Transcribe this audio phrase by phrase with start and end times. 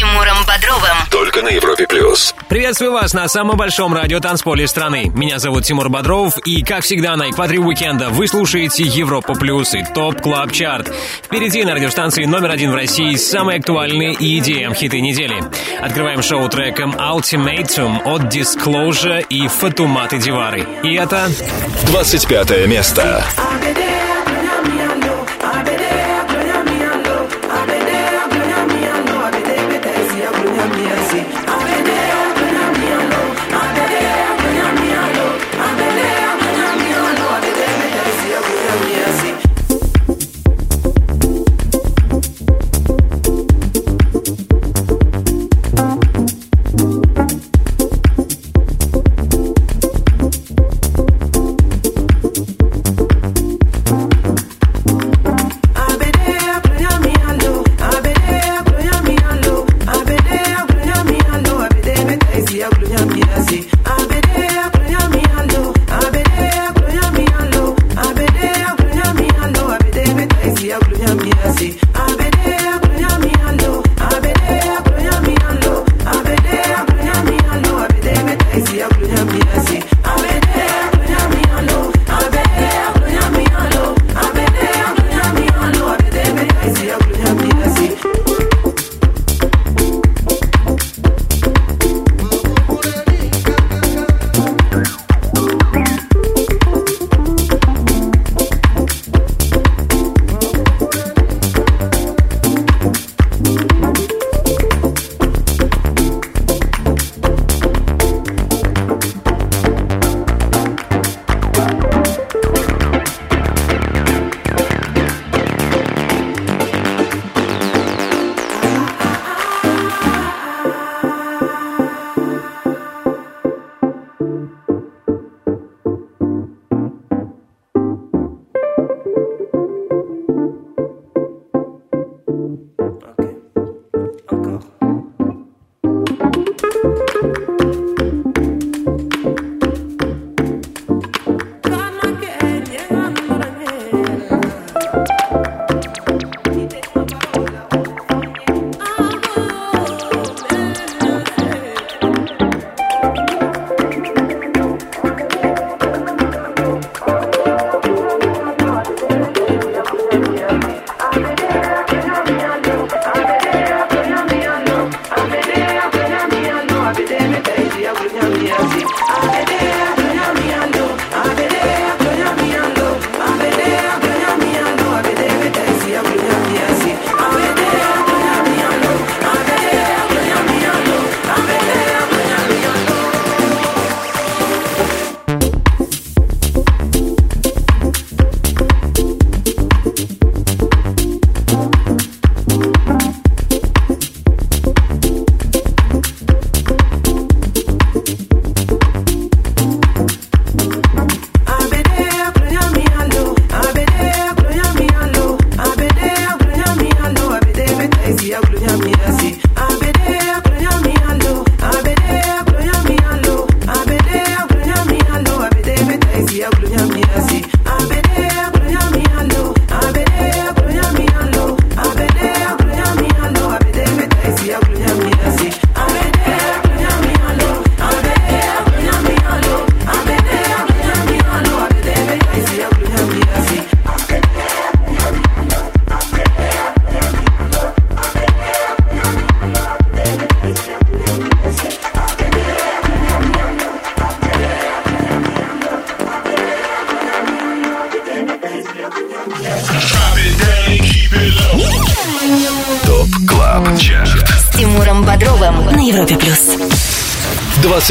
[0.00, 0.96] Тимуром Бодровым.
[1.10, 2.34] Только на Европе Плюс.
[2.48, 5.12] Приветствую вас на самом большом радиотанцполе страны.
[5.14, 9.84] Меня зовут Тимур Бодров, и, как всегда, на экваторе уикенда вы слушаете Европа Плюс и
[9.84, 10.90] Top Club Chart.
[11.22, 15.44] Впереди на радиостанции номер один в России самые актуальные и EDM хиты недели.
[15.82, 20.66] Открываем шоу треком Ultimatum от Disclosure и Фатуматы Дивары.
[20.82, 21.28] И это
[21.88, 23.22] 25 место.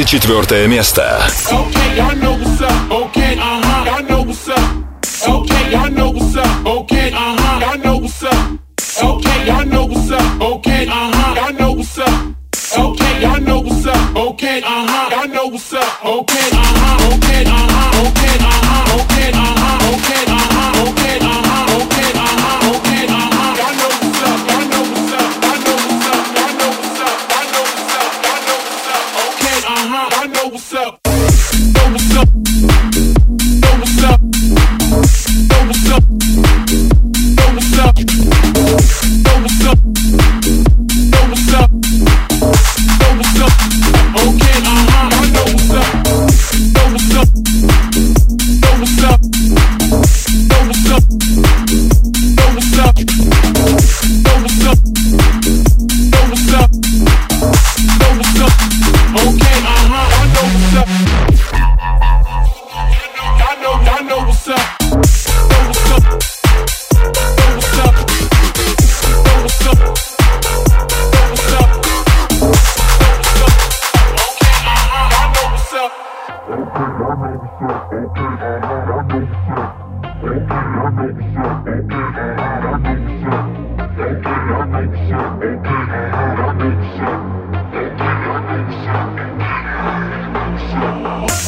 [0.06, 1.29] 24 место.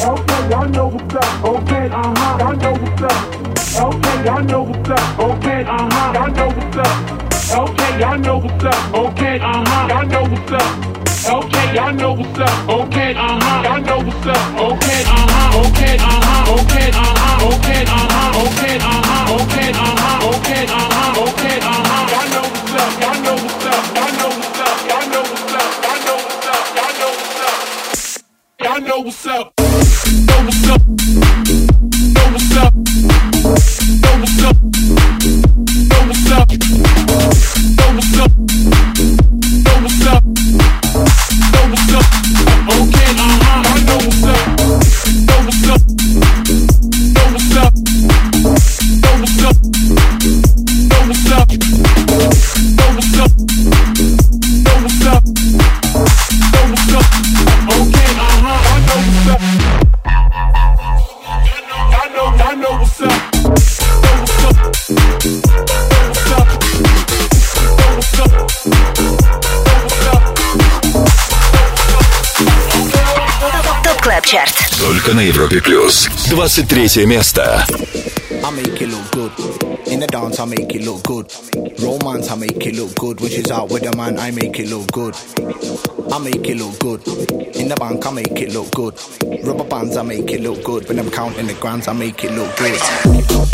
[0.02, 1.44] Okay, I know what's up.
[1.44, 2.44] Okay, uh huh.
[2.44, 3.18] I know what's up.
[3.82, 5.18] Okay, I know what's up.
[5.18, 6.18] Okay, uh huh.
[6.18, 6.52] I know
[8.22, 8.94] know what's up.
[8.94, 9.92] Okay, uh huh.
[11.92, 12.68] Know what's up.
[12.68, 13.68] Okay, uh huh.
[13.68, 14.36] I know what's up.
[14.58, 15.60] Okay, uh huh.
[15.62, 16.54] Okay, uh huh.
[16.56, 17.46] Okay, uh huh.
[17.52, 18.42] Okay, uh huh.
[18.42, 19.36] Okay, uh huh.
[19.42, 20.28] Okay, uh huh.
[20.32, 21.22] Okay, uh huh.
[21.22, 21.82] Okay, uh
[22.32, 22.92] know what's up.
[23.02, 23.84] I know what's up.
[23.94, 24.76] I know what's up.
[24.82, 25.76] I know what's up.
[25.82, 26.70] I know what's up.
[26.74, 27.14] I know.
[28.60, 29.61] I know what's up
[30.12, 31.41] know what's up.
[75.01, 76.07] Только на Европе плюс.
[76.29, 77.65] 23 место.
[78.43, 79.31] I make it look good.
[79.87, 81.31] In the dance, I make it look good.
[81.79, 83.19] Romance, I make it look good.
[83.19, 85.15] When she's out with a man, I make it look good.
[86.11, 87.01] I make it look good.
[87.55, 88.93] In the bank, I make it look good.
[89.43, 90.87] Rubber bands, I make it look good.
[90.87, 93.50] When I'm counting the grands, I make it look good.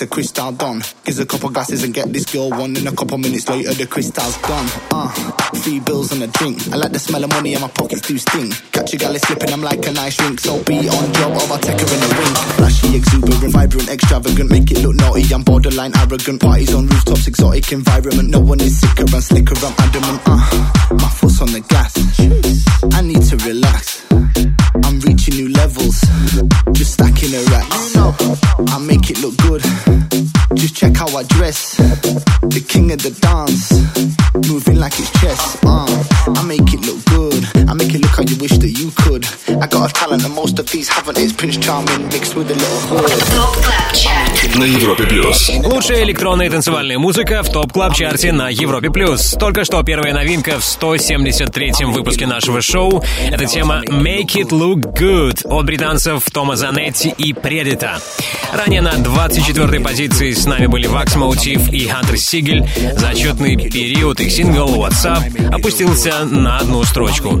[0.00, 0.80] The Crystal Don.
[1.04, 2.74] Gives a couple glasses and get this girl one.
[2.74, 4.66] And a couple minutes later, the crystal's gone.
[4.90, 5.12] Uh,
[5.60, 6.56] three bills and a drink.
[6.72, 8.50] I like the smell of money and my pockets do sting.
[8.72, 10.40] Catch a gal slipping, I'm like a nice drink.
[10.40, 12.34] So be on job or I'll take her in the ring.
[12.56, 14.50] Flashy, exuberant, vibrant, extravagant.
[14.50, 16.40] Make it look naughty, I'm borderline arrogant.
[16.40, 18.30] Parties on rooftops, exotic environment.
[18.30, 20.20] No one is sicker and slicker, I'm adamant.
[20.24, 21.89] Uh, my foot's on the gas.
[44.56, 45.48] На Европе плюс.
[45.62, 48.90] Лучшая электронная танцевальная музыка в Top Club Chart е на Европе+.
[48.90, 49.36] плюс.
[49.38, 53.04] Только что первая новинка в 173-м выпуске нашего шоу.
[53.30, 58.00] Это тема «Make It Look Good» от британцев Тома Занетти и Предита.
[58.52, 62.68] Ранее на 24-й позиции с нами были Wax Motif и Hunter Siegel.
[62.96, 67.40] За отчетный период их сингл WhatsApp опустился на одну строчку.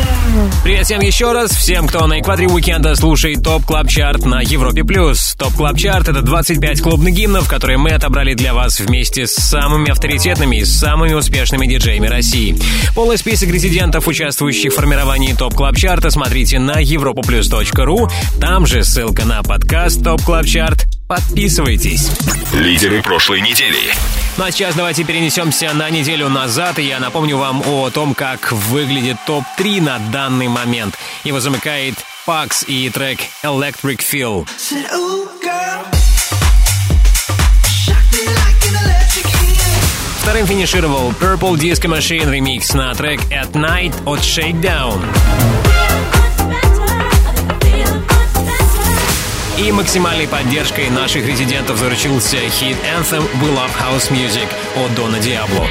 [0.63, 1.51] Привет всем еще раз.
[1.51, 5.35] Всем, кто на экваторе уикенда слушает TOP Club Chart на Европе Плюс.
[5.37, 9.91] TOP Club Chart — это 25 клубных гимнов, которые мы отобрали для вас вместе с самыми
[9.91, 12.57] авторитетными и самыми успешными диджеями России.
[12.95, 18.11] Полный список резидентов, участвующих в формировании TOP Club Chart а, смотрите на europaplus.ru.
[18.39, 20.85] Там же ссылка на подкаст TOP Club Chart.
[21.07, 22.09] Подписывайтесь.
[22.53, 23.93] Лидеры прошлой недели.
[24.37, 28.53] Ну а сейчас давайте перенесемся на неделю назад, и я напомню вам о том, как
[28.53, 30.95] выглядит топ-3 на данный момент.
[31.23, 31.95] Его замыкает
[32.25, 34.47] PAX и трек Electric Feel.
[40.21, 45.03] Вторым финишировал Purple Disco Machine ремикс на трек At Night от Shakedown.
[49.57, 55.67] И максимальной поддержкой наших резидентов заручился хит Anthem We Love House Music от Дона Диабло.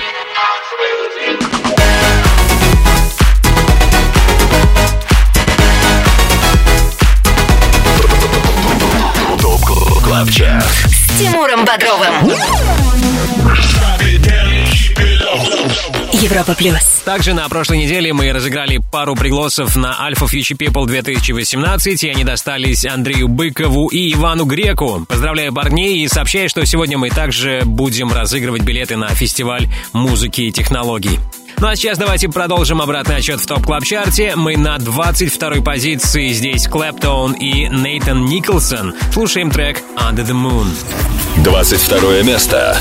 [10.20, 10.64] КЛАБ ЧАРТ.
[10.86, 12.30] С Тимуром Бодровым.
[16.12, 17.00] Европа плюс.
[17.06, 22.24] Также на прошлой неделе мы разыграли пару пригласов на Alpha Future People 2018, и они
[22.24, 25.06] достались Андрею Быкову и Ивану Греку.
[25.08, 30.52] Поздравляю парней и сообщаю, что сегодня мы также будем разыгрывать билеты на фестиваль музыки и
[30.52, 31.18] технологий.
[31.60, 36.28] Ну а сейчас давайте продолжим обратный отчет в топ клаб чарте Мы на 22 позиции.
[36.32, 38.94] Здесь Клэптон и Нейтан Николсон.
[39.12, 40.66] Слушаем трек Under the Moon.
[41.44, 42.80] 22 место.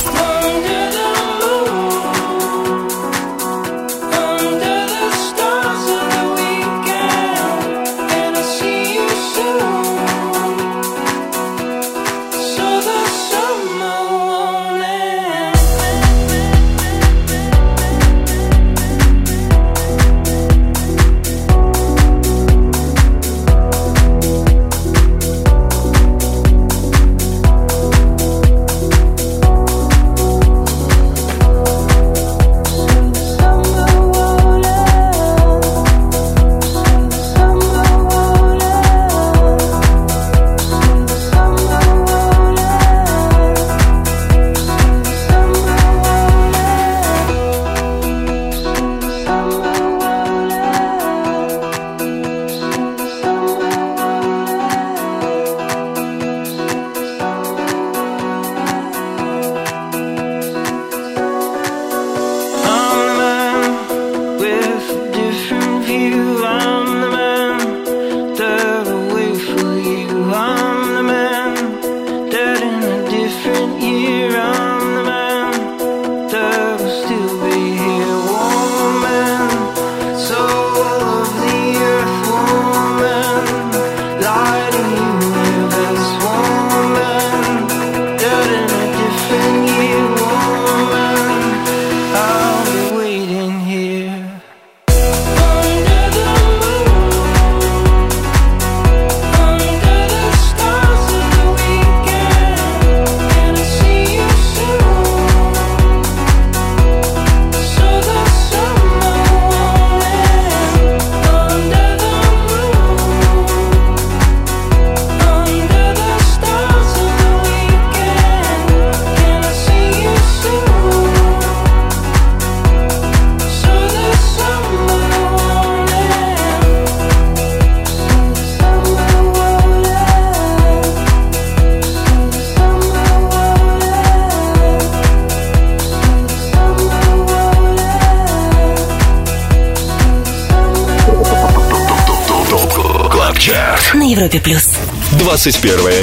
[145.40, 145.99] 21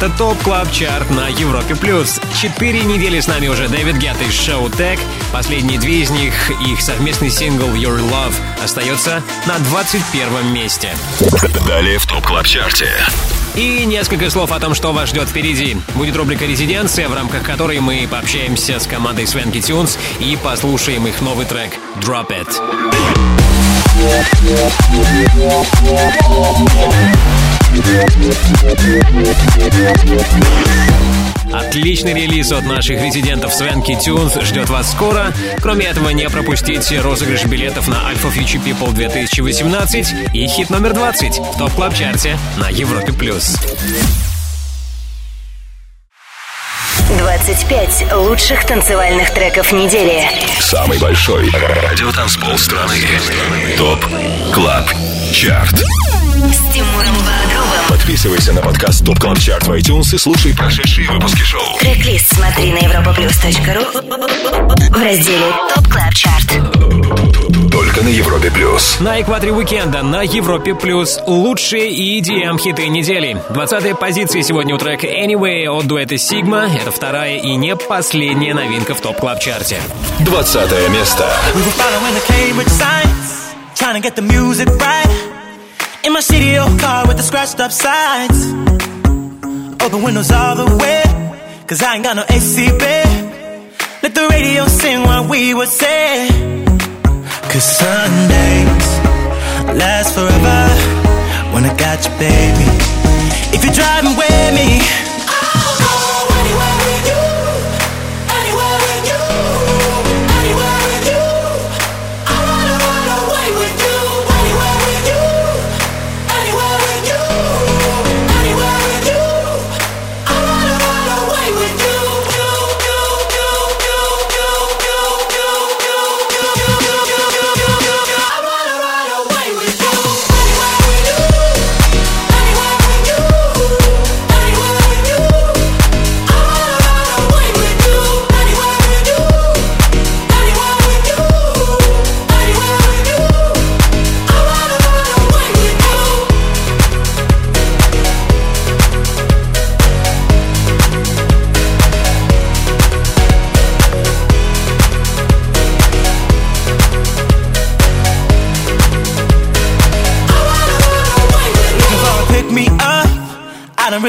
[0.00, 2.20] это TOP Club Chart на Европе Плюс.
[2.34, 4.98] Четыре недели с нами уже David Guetta и Showtek.
[5.30, 6.32] Последние две из них,
[6.66, 8.32] их совместный сингл Your Love,
[8.64, 10.88] остается на 21 месте.
[11.66, 12.88] Далее в TOP Club Chart е.
[13.54, 15.76] И несколько слов о том, что вас ждет впереди.
[15.94, 21.20] Будет рубрика «Резиденция», в рамках которой мы пообщаемся с командой Swanky Tunes и послушаем их
[21.20, 22.48] новый трек «Drop It».
[31.52, 35.32] Отличный релиз от наших резидентов Swanky Tunes ждет вас скоро.
[35.60, 41.38] Кроме этого, не пропустите розыгрыш билетов на Alfa Future People 2018 и хит номер 20
[41.38, 43.56] в TOP Club Chart е на Европе Плюс.
[47.18, 50.22] 25 лучших танцевальных треков недели.
[50.60, 52.96] Самый большой радиотанцпол страны.
[53.76, 54.06] TOP
[54.54, 54.88] Club
[55.32, 55.76] Chart.
[55.76, 57.59] С Тимуром Бодровым.
[58.00, 61.78] Подписывайся на подкаст TOP Club Chart в iTunes и слушай прошедшие выпуски шоу.
[61.80, 63.84] Трек-лист смотри на europaplus.ru
[64.88, 66.48] в разделе TOP Club Chart.
[67.70, 68.98] Только на Европе Плюс.
[69.00, 73.36] На экваторе уикенда на Европе Плюс лучшие EDM хиты недели.
[73.50, 76.74] 20 позиция сегодня у трека Anyway от дуэта Sigma.
[76.74, 79.78] Это вторая и не последняя новинка в TOP Club Chart е
[80.20, 81.30] 20 место.
[81.54, 81.62] We
[86.02, 88.40] In my shitty old car with the scratched up sides.
[89.84, 91.02] Open windows all the way,
[91.66, 93.32] cause I ain't got no AC, babe.
[94.02, 96.28] Let the radio sing what we would say.
[97.52, 98.88] Cause Sundays
[99.76, 100.60] last forever
[101.52, 102.68] when I got you, baby.
[103.54, 104.80] If you're driving with me,
[105.28, 106.09] I'll go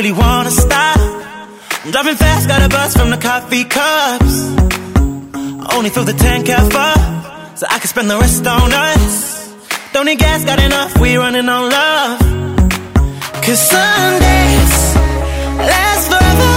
[0.02, 0.98] really wanna stop.
[1.86, 4.36] I'm driving fast, got a bus from the coffee cups.
[5.36, 9.54] I Only fill the tank half up, so I can spend the rest on us.
[9.94, 12.20] Don't need gas, got enough, we running on love.
[13.44, 14.74] Cause Sundays
[15.72, 16.54] last forever.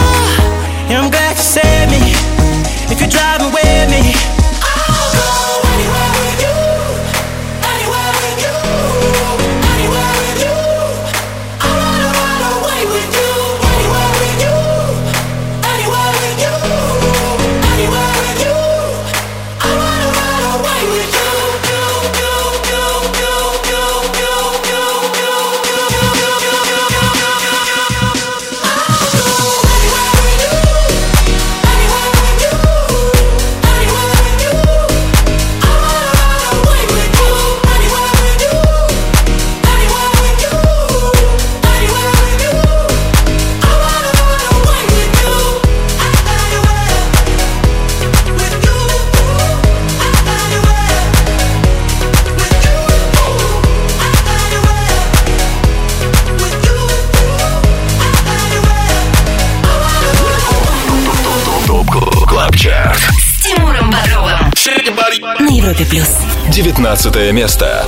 [0.88, 2.02] And I'm glad you saved me.
[2.92, 4.33] If you're driving with me,
[65.64, 66.18] Европе Плюс.
[66.50, 67.86] 19 место.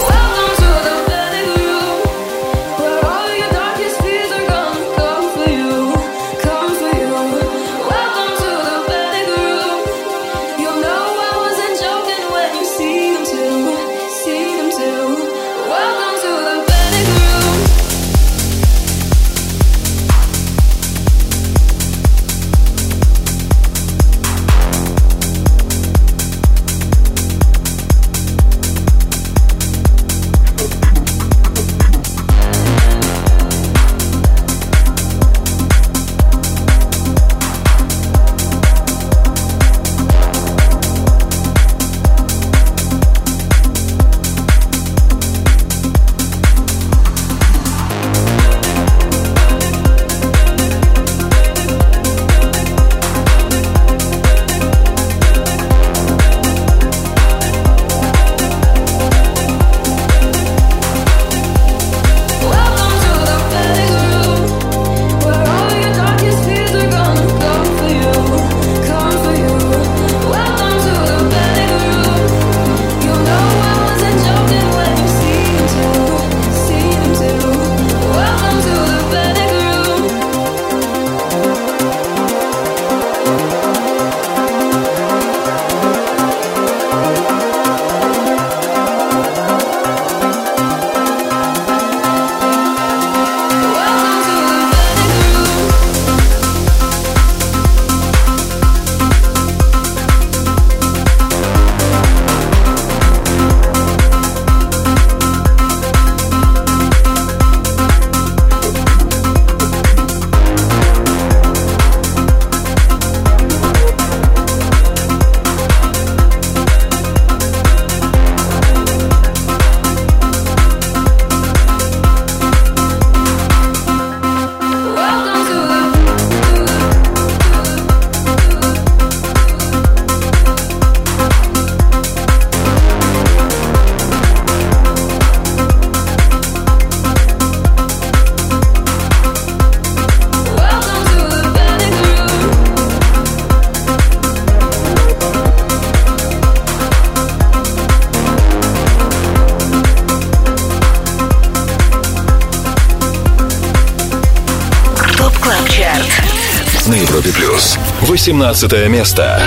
[158.53, 159.43] 18 место.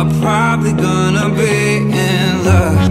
[0.00, 2.90] Are probably gonna be in love.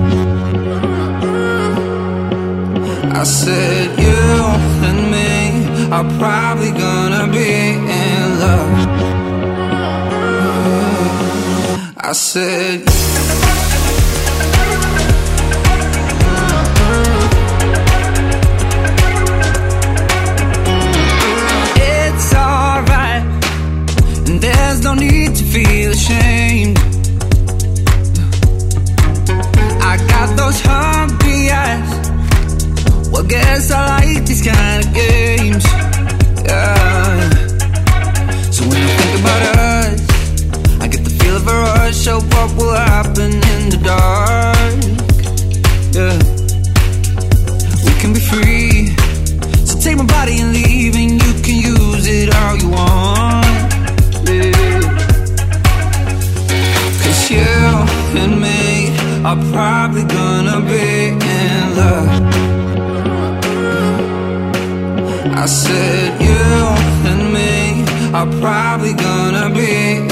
[3.21, 4.21] I said you
[4.87, 7.49] and me are probably gonna be
[8.03, 8.73] in love.
[11.97, 12.81] I said
[21.75, 23.23] it's alright,
[24.27, 26.18] and there's no need to feel ashamed.
[30.49, 31.91] Those hungry eyes.
[33.11, 35.63] Well, guess I like these kind of games.
[36.43, 37.29] Yeah.
[38.55, 39.99] So when I think about us,
[40.81, 44.28] I get the feel of a rush of what will happen in the dark.
[59.29, 62.09] Are probably gonna be in love.
[65.43, 66.45] I said you
[67.09, 70.08] and me are probably gonna be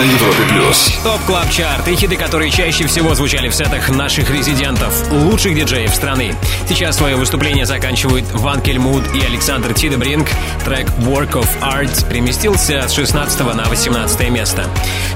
[0.00, 0.98] На Европе плюс.
[1.04, 5.94] TOP Club Chart и хиты, которые чаще всего звучали в сетах наших резидентов, лучших диджеев
[5.94, 6.34] страны.
[6.66, 10.26] Сейчас свое выступление заканчивают Wankelmut и Alexander Tidebrink.
[10.64, 14.64] Трек Work of Art переместился с 16 на 18 место.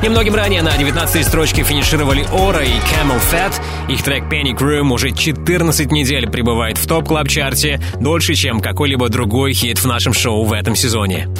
[0.03, 3.55] Немногим ранее на 19 строчке финишировали Au/Ra и CamelPhat.
[3.89, 8.61] Их трек Panic Room уже 14 недель пребывает в TOP Club Chart е дольше, чем
[8.61, 11.31] какой-либо другой хит в нашем шоу в этом сезоне.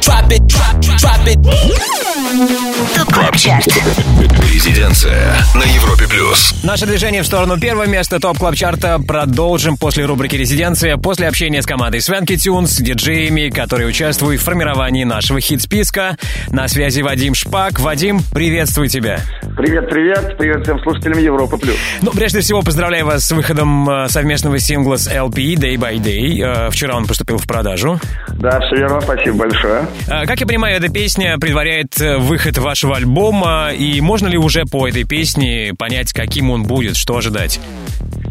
[0.00, 1.42] Drop it, drop, drop it.
[1.42, 4.19] The Club chat.
[4.20, 6.54] Резиденция на Европе плюс.
[6.62, 11.62] Наше движение в сторону первого места топ клаб чарта продолжим после рубрики «Резиденция», после общения
[11.62, 16.18] с командой Свенки Тюнс, диджеями, которые участвуют в формировании нашего хит-списка.
[16.50, 17.80] На связи Вадим Шпак.
[17.80, 19.20] Вадим, приветствую тебя.
[19.56, 21.76] Привет, привет, привет всем слушателям Европы Плюс.
[22.02, 26.66] Ну, прежде всего, поздравляю вас с выходом э, совместного сингла с LP Day by Day.
[26.66, 27.98] Э, Вчера он поступил в продажу.
[28.28, 29.86] Да, все верно, спасибо большое.
[30.08, 34.88] Э, Как я понимаю, эта песня предваряет выход вашего альбома, и можно ли уже по
[34.88, 37.60] этой песне понять, каким он будет, что ожидать?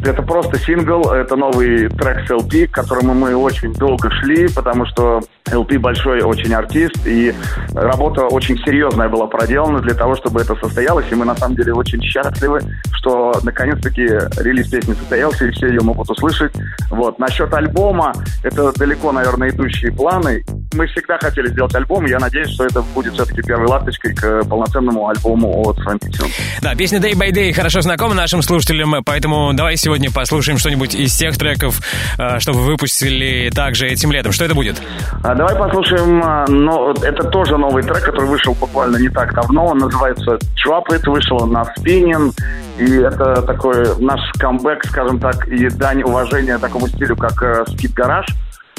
[0.03, 4.85] Это просто сингл, это новый трек с LP, к которому мы очень долго шли, потому
[4.87, 7.33] что LP большой очень артист, и
[7.73, 11.73] работа очень серьезная была проделана для того, чтобы это состоялось, и мы на самом деле
[11.73, 12.59] очень счастливы,
[12.95, 14.03] что наконец-таки
[14.41, 16.51] релиз песни состоялся, и все ее могут услышать.
[16.89, 17.19] Вот.
[17.19, 18.13] Насчет альбома,
[18.43, 20.43] это далеко, наверное, идущие планы.
[20.73, 25.07] Мы всегда хотели сделать альбом, я надеюсь, что это будет все-таки первой ласточкой к полноценному
[25.07, 26.31] альбому от Фрэнки Тюнс.
[26.61, 31.15] Да, песня Day by Day хорошо знакома нашим слушателям, поэтому давай сегодня послушаем что-нибудь из
[31.17, 31.81] тех треков,
[32.19, 34.31] э, что вы выпустили также этим летом.
[34.31, 34.79] Что это будет?
[35.23, 39.65] А давай послушаем, а, но это тоже новый трек, который вышел буквально не так давно.
[39.65, 42.31] Он называется Drop It, вышел на Spinning.
[42.77, 47.93] И это такой наш камбэк, скажем так, и дань уважения такому стилю, как э, Skid
[47.95, 48.29] Garage.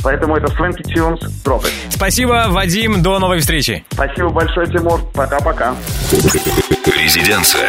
[0.02, 1.72] Поэтому это Swanky Tunes Drop It.
[1.90, 3.84] Спасибо, Вадим, до новой встречи.
[3.90, 5.00] Спасибо большое, Тимур.
[5.12, 5.74] Пока-пока.
[6.86, 7.68] Резиденция.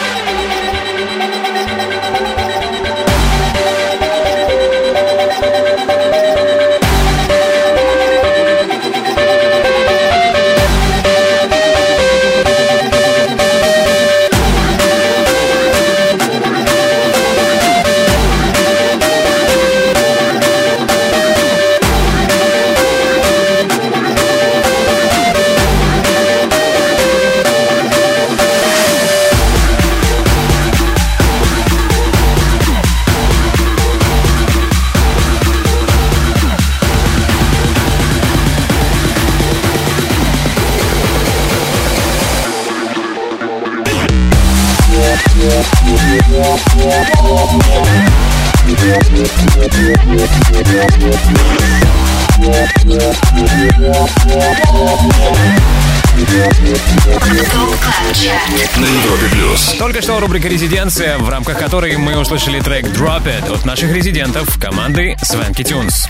[58.75, 59.75] На Европе плюс.
[59.79, 64.59] Только что рубрика «Резиденция», в рамках которой мы услышали трек «Drop It» от наших резидентов
[64.59, 66.09] команды Swanky Tunes.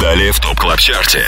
[0.00, 1.24] Далее в TOP Club Chart е.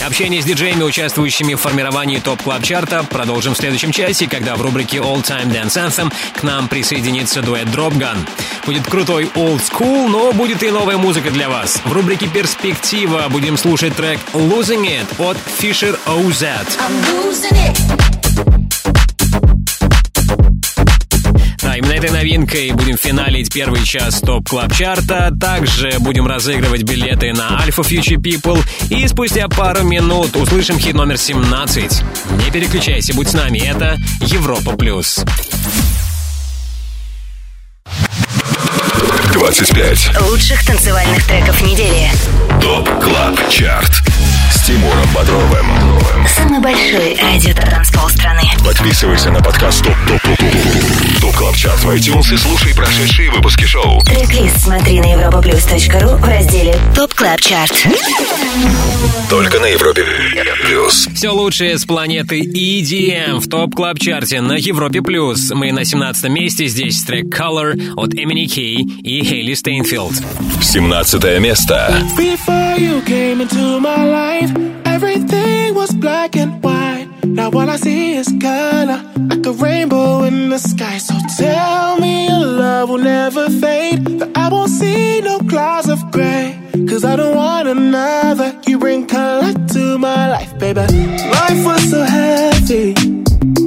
[0.00, 4.56] Общение с диджеями, участвующими в формировании TOP Club Chart а, продолжим в следующем часе, когда
[4.56, 8.18] в рубрике All Time Dance Anthem к нам присоединится дуэт Dropgun.
[8.66, 11.80] Будет крутой old school, но будет и новая музыка для вас.
[11.84, 16.46] В рубрике «Перспектива» будем слушать трек «Losing It» от Fisher OZ.
[16.78, 18.15] Да,
[21.76, 25.32] именно этой новинкой будем финалить первый час TOP Club Chart а.
[25.38, 28.62] Также будем разыгрывать билеты на Alfa Future People.
[28.90, 32.02] И спустя пару минут услышим хит номер 17.
[32.44, 33.58] Не переключайся, будь с нами.
[33.58, 35.24] Это Европа Плюс.
[39.32, 40.20] 25.
[40.30, 42.10] Лучших танцевальных треков недели.
[42.60, 43.92] TOP Club Chart.
[44.66, 45.66] Тимуром Бодровым.
[46.26, 48.42] Самый большой радиотанцпол страны.
[48.64, 53.30] Подписывайся на подкаст TOP TOP TOP TOP TOP Club Chart в iTunes и слушай прошедшие
[53.30, 54.00] выпуски шоу.
[54.00, 57.86] Трек-лист смотри на europaplus.ru в разделе TOP Club Chart.
[59.30, 60.04] Только на Европе
[60.64, 61.08] плюс.
[61.14, 65.50] Все лучшее с планеты EDM в TOP Club Chart е на Европе Плюс.
[65.52, 66.66] Мы на 17 месте.
[66.66, 70.14] Здесь трек Colour от MNEK и Hailee Steinfeld.
[70.60, 72.02] 17 место.
[72.16, 74.55] Before you came into my life,
[74.96, 77.06] everything was black and white.
[77.24, 80.96] Now all I see is color, like a rainbow in the sky.
[80.96, 86.00] So tell me your love will never fade, that I won't see no clouds of
[86.12, 86.58] gray.
[86.88, 88.48] Cause I don't want another.
[88.66, 90.86] You bring color to my life, baby.
[91.38, 92.94] Life was so heavy.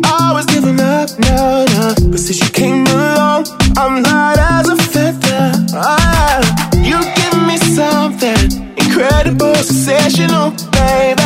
[0.04, 1.86] I was giving up, no, no.
[2.12, 3.46] But since you came along,
[3.78, 5.46] I'm light as a feather.
[5.74, 6.40] Ah,
[6.90, 8.69] you give me something
[9.00, 11.24] incredible, sensational, baby.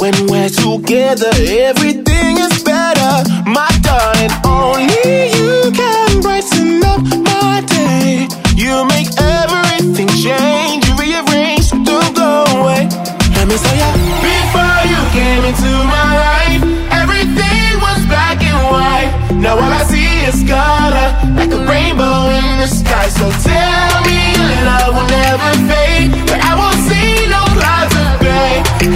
[0.00, 3.12] When we're together, everything is better.
[3.44, 8.26] My darling, only you can brighten up my day.
[8.56, 12.88] You make everything change, you rearrange, don't go away.
[13.36, 13.92] Let me say ya.
[14.24, 19.12] Before you came into my life, everything was black and white.
[19.36, 23.08] Now all I see is color, like a rainbow in the sky.
[23.12, 26.79] So tell me your love will never fade, but I won't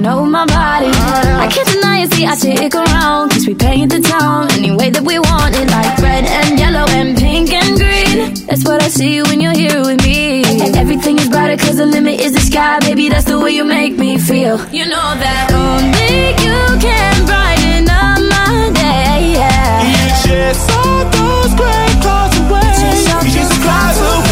[0.00, 0.90] know my body.
[1.44, 4.90] I can't deny it, see, I stick around, cause we paint the town any way
[4.90, 8.46] that we want it, like red and yellow and pink and green.
[8.46, 10.42] That's what I see when you're here with me.
[10.74, 13.96] Everything is brighter, cause the limit is the sky, baby, that's the way you make
[13.98, 14.56] me feel.
[14.72, 19.84] You know that only you can brighten up my day, yeah.
[19.84, 22.72] You chase all those gray clouds away.
[23.28, 24.29] Chase the clouds away.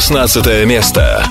[0.00, 1.24] 16 место.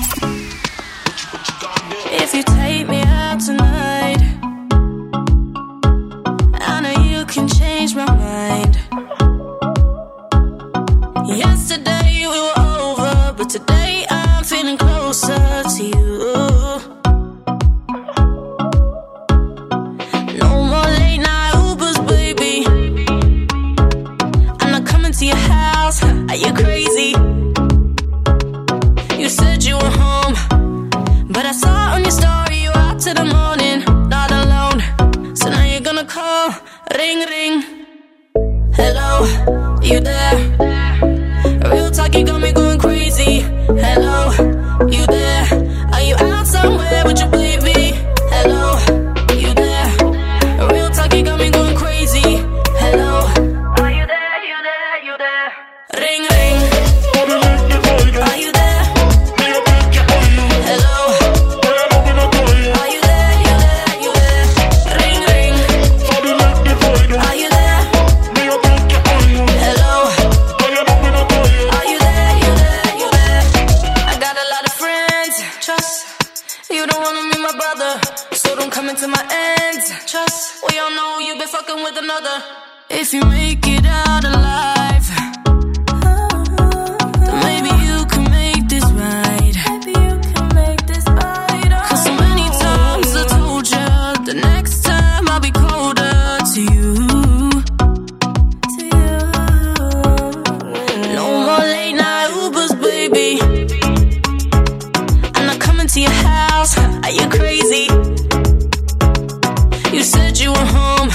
[110.32, 111.08] you were home,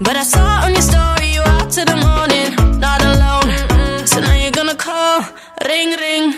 [0.00, 4.06] but I saw on your story you out to the morning, not alone.
[4.06, 5.22] So now you're gonna call,
[5.66, 6.32] ring ring.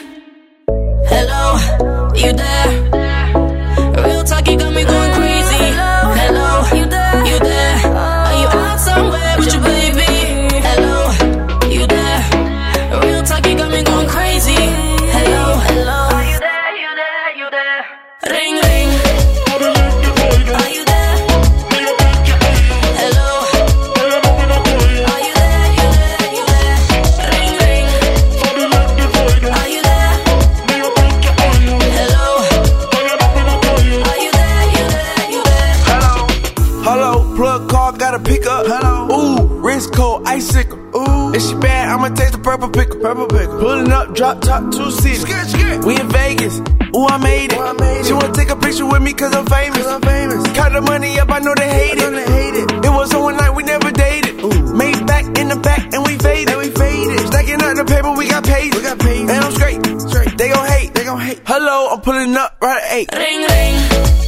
[1.07, 3.22] Hello, you there?
[40.33, 40.79] icicle.
[40.97, 41.35] Ooh.
[41.35, 43.01] If she bad, I'ma taste the purple pickle.
[43.01, 43.59] Purple pickle.
[43.59, 45.25] Pulling up, drop top, two seats.
[45.85, 46.59] We in Vegas.
[46.97, 47.59] Ooh, I made it.
[47.59, 48.07] Ooh, I made it.
[48.07, 49.79] She wanna take a picture with me cause I'm famous.
[49.79, 50.43] Cause I'm famous.
[50.57, 52.11] Count the money up, I know they hate it.
[52.19, 52.85] They hate it.
[52.87, 54.35] it was on one night, we never dated.
[54.41, 54.75] Ooh.
[54.75, 56.49] Made back in the back and we faded.
[56.51, 57.27] And we faded.
[57.29, 58.75] Stacking up the paper, we got paid.
[58.75, 59.29] We got paid.
[59.29, 59.81] And I'm straight.
[60.09, 60.33] straight.
[60.39, 60.95] They gon' hate.
[60.95, 61.41] They gon' hate.
[61.45, 63.09] Hello, I'm pulling up right at eight.
[63.13, 64.22] Ring, ring.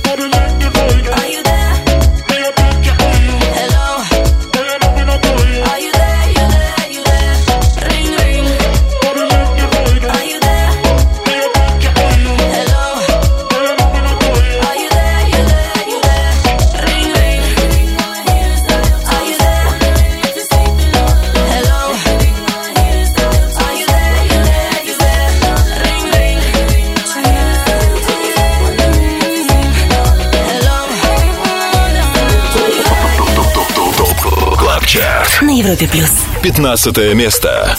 [35.74, 36.10] Европе плюс.
[36.42, 37.76] 15 место.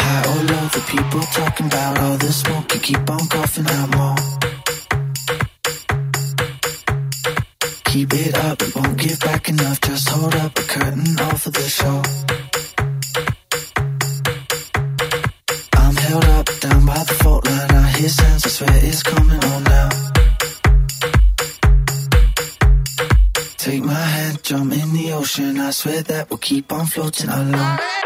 [0.00, 3.47] I owe love for people talking about all this smoke and keep on going.
[26.48, 27.97] Keep on floating along.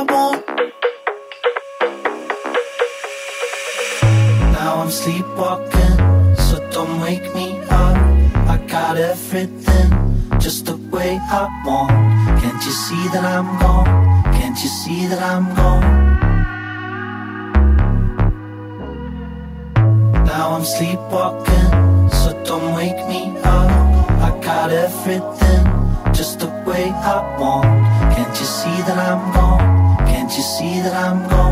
[0.00, 0.46] Want.
[4.52, 5.96] Now I'm sleepwalking,
[6.36, 7.96] so don't wake me up.
[8.48, 9.90] I got everything
[10.38, 11.90] just the way I want.
[12.40, 13.86] Can't you see that I'm gone?
[14.32, 15.84] Can't you see that I'm gone?
[20.24, 21.68] Now I'm sleepwalking,
[22.10, 23.70] so don't wake me up.
[24.26, 25.64] I got everything
[26.14, 27.66] just the way I want.
[28.14, 29.71] Can't you see that I'm gone?
[30.34, 31.51] You see that I'm gone?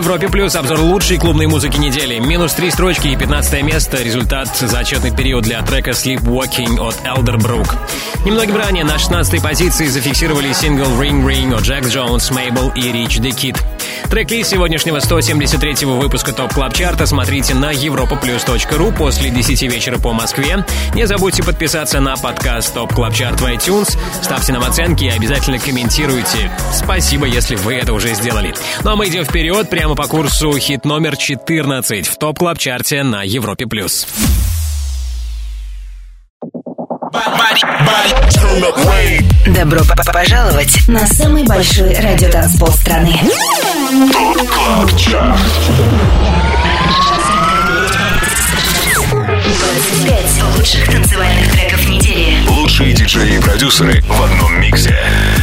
[0.00, 2.18] Европе Плюс обзор лучшей клубной музыки недели.
[2.18, 4.02] Минус три строчки и 15 место.
[4.02, 7.76] Результат за отчетный период для трека Sleepwalking от Elderbrook.
[8.24, 13.18] Немногим ранее на 16 позиции зафиксировали сингл Ring Ring от Jax Jones, Mabel и Рич
[13.18, 13.58] the Kid.
[14.10, 20.12] Трек-лист сегодняшнего 173-го выпуска TOP Club Chart а смотрите на europaplus.ru после 10 вечера по
[20.12, 20.64] Москве.
[20.94, 25.60] Не забудьте подписаться на подкаст TOP Club Chart в iTunes, ставьте нам оценки и обязательно
[25.60, 26.50] комментируйте.
[26.72, 28.52] Спасибо, если вы это уже сделали.
[28.82, 32.96] Ну а мы идем вперед прямо по курсу хит номер 14 в TOP Club Chart
[32.96, 34.08] е на Европе Плюс.
[39.46, 39.80] Добро
[40.12, 43.14] пожаловать на самый большой радиотанцпол страны.
[43.90, 45.40] TOP Club Chart.
[49.10, 52.36] 25 лучших танцевальных треков недели.
[52.50, 54.96] Лучшие диджеи и продюсеры в одном миксе.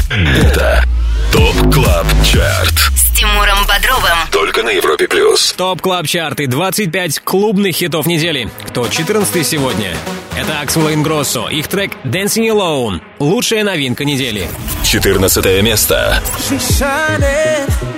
[0.09, 0.81] Это
[1.33, 2.73] TOP Club Chart.
[2.95, 4.17] С Тимуром Бодровым.
[4.31, 5.51] Только на Европе плюс.
[5.57, 8.49] TOP Club Chart и 25 клубных хитов недели.
[8.67, 9.93] Кто 14 сегодня?
[10.37, 11.49] Это Axwell Ingrosso.
[11.49, 13.01] Их трек Dancing Alone.
[13.19, 14.47] Лучшая новинка недели.
[14.85, 16.23] 14 место.
[16.49, 17.96] She's shining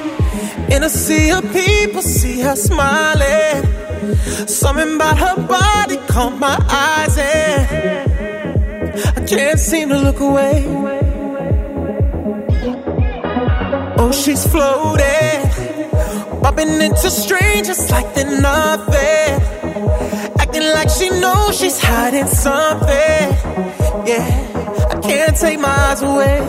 [0.72, 3.65] in a sea of people, see her smiling.
[4.47, 10.65] Something about her body caught my eyes, and I can't seem to look away.
[13.97, 15.41] Oh, she's floating,
[16.41, 19.41] bumping into strangers like they're nothing.
[20.39, 23.26] Acting like she knows she's hiding something.
[24.07, 24.26] Yeah,
[24.89, 26.39] I can't take my eyes away.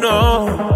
[0.00, 0.75] No.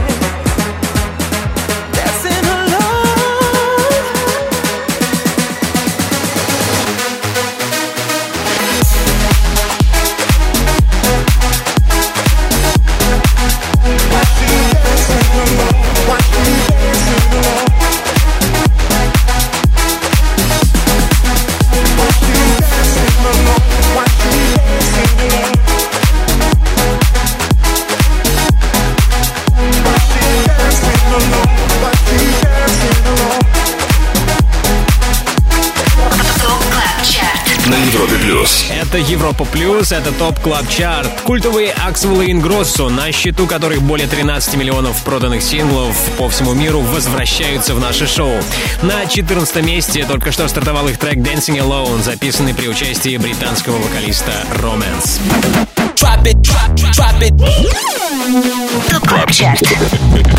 [39.01, 41.09] Европа Плюс, это Top Club Chart.
[41.23, 46.81] Культовые Axwell и Ingrosso, на счету которых более 13 миллионов проданных синглов по всему миру,
[46.81, 48.35] возвращаются в наше шоу.
[48.81, 54.31] На 14 месте только что стартовал их трек Dancing Alone, записанный при участии британского вокалиста
[54.55, 55.80] Romans.
[56.01, 57.37] Drop it, drop, drop it.
[58.89, 59.61] ТОП Клаб Чарт.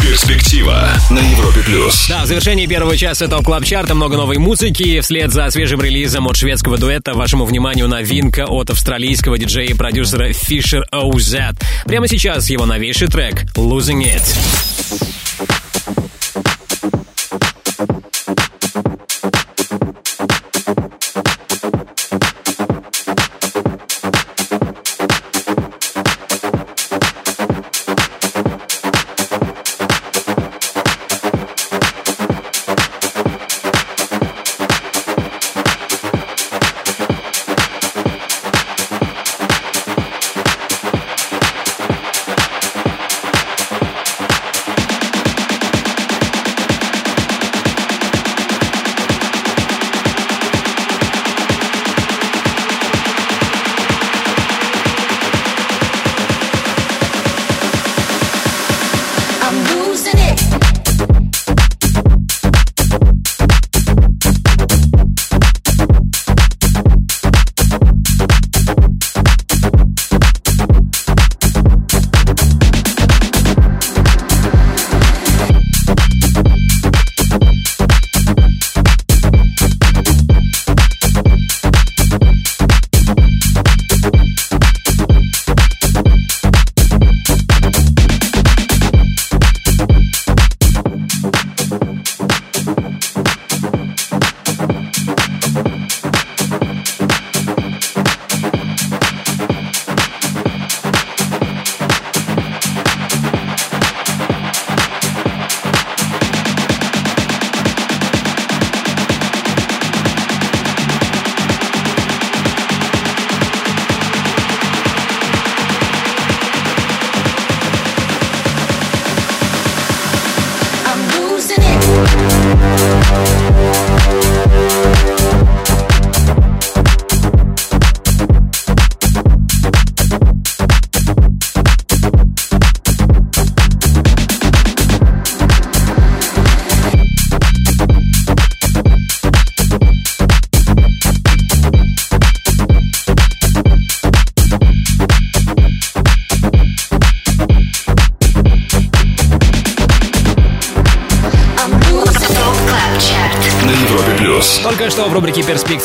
[0.02, 2.08] Перспектива на Европе плюс.
[2.08, 5.00] Да, в завершении первого часа Top Club Chart а много новой музыки.
[5.00, 10.30] Вслед за свежим релизом от шведского дуэта вашему вниманию новинка от австралийского диджея и продюсера
[10.30, 11.56] Fisher OZ.
[11.84, 15.21] Прямо сейчас его новейший трек «Losing It».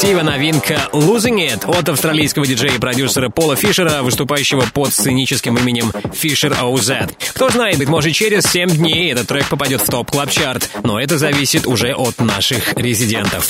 [0.07, 5.89] «Перспектива» новинка «Losing It» от австралийского диджея и продюсера Пола Фишера, выступающего под сценическим именем
[5.89, 7.11] Fisher OZ.
[7.33, 11.01] Кто знает, быть может, через 7 дней этот трек попадет в Top Club Chart но
[11.01, 13.49] это зависит уже от наших резидентов.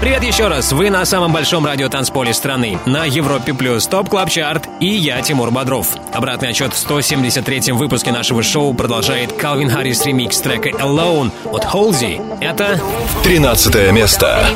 [0.00, 0.70] Привет еще раз.
[0.72, 5.20] Вы на самом большом радио танцполе страны, на Европе Плюс Top Club Chart и я,
[5.22, 5.88] Тимур Бодров.
[6.12, 12.20] Обратный отсчет в 173-м выпуске нашего шоу продолжает Калвин Харрис ремикс трека Alone от Холзи.
[12.40, 12.80] Это
[13.24, 14.46] 13 место.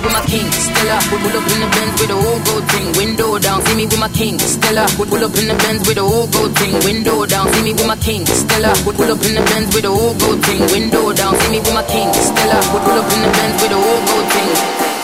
[10.70, 12.61] Window down, see me with my king, Stella.
[12.72, 14.99] Would pull up in the Benz with a whole gold thing.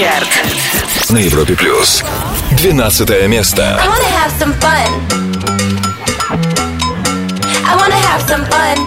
[0.00, 0.30] Чарт.
[1.10, 2.02] На Европе Плюс.
[2.56, 3.78] 12 место.
[3.78, 4.88] I wanna have some fun.
[7.66, 8.79] I wanna have some fun.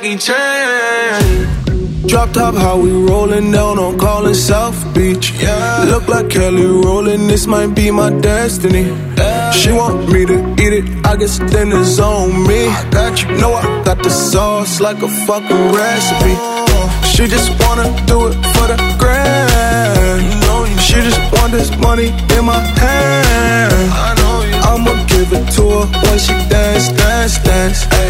[0.00, 2.06] Jackie Chan.
[2.06, 5.30] Drop top, how we rollin' down on callin' South Beach.
[5.32, 5.84] Yeah.
[5.90, 8.84] Look like Kelly rollin', this might be my destiny.
[9.52, 12.66] She want me to eat it, I guess then it's on me.
[12.66, 16.34] I got you, know I got the sauce like a fucking recipe.
[16.34, 17.02] Oh.
[17.12, 20.80] She just wanna do it for the grand.
[20.80, 23.74] She just want this money in my hand.
[23.92, 28.09] I know you, I'ma give it to her when she dance, dance, dance.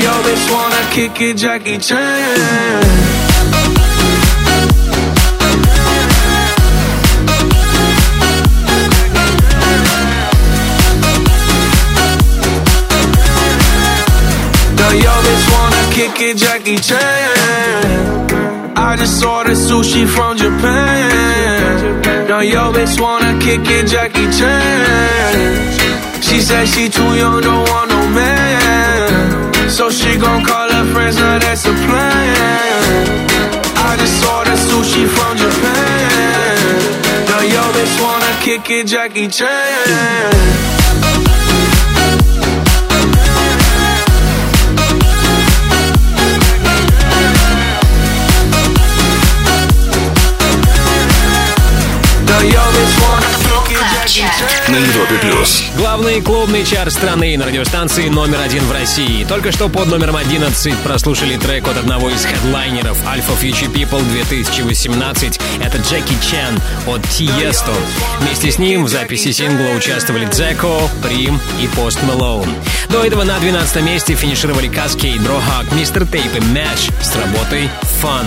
[0.00, 3.12] Yo bitch wanna kick it, Jackie Chan.
[14.92, 18.76] Yo bitch wanna kick it, Jackie Chan.
[18.76, 22.02] I just ordered sushi from Japan.
[22.28, 26.22] Now yo bitch wanna kick it, Jackie Chan.
[26.22, 28.91] She said she too young, don't want no man.
[29.82, 33.18] So she gon' call her friends, now that's a plan.
[33.74, 37.26] I just ordered sushi from Japan.
[37.26, 40.81] Now yo bitch wanna kick it, Jackie Chan.
[54.12, 54.30] Chan.
[54.68, 55.64] На Европе плюс.
[55.74, 59.24] Главный клубный чарт страны на радиостанции номер один в России.
[59.24, 65.40] Только что под номером 11 прослушали трек от одного из хедлайнеров Alpha Future People 2018.
[65.62, 67.72] Это Джеки Чан от Тиесто.
[68.20, 72.54] Вместе с ним в записи сингла участвовали Dzeko, Preme и Пост Мэлоун.
[72.90, 76.06] До этого на 12 месте финишировали Kaskade, Brohug, Mr.
[76.06, 77.70] Tape и Madge с работой
[78.02, 78.26] Fun.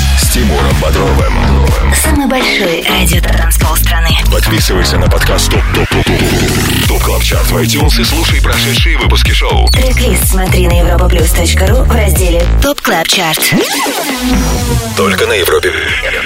[0.31, 1.33] Тимуром Бодровым.
[1.93, 4.11] Самый большой радио-танцпол страны.
[4.31, 8.97] Подписывайся на подкаст ТОП ТОП ТОП ТОП ТОП КЛАБ ЧАРТ в iTunes и слушай прошедшие
[8.97, 9.67] выпуски шоу.
[9.71, 13.53] Трек-лист смотри на europaplus.ru в разделе Top Club Chart.
[14.95, 15.73] Только на Европе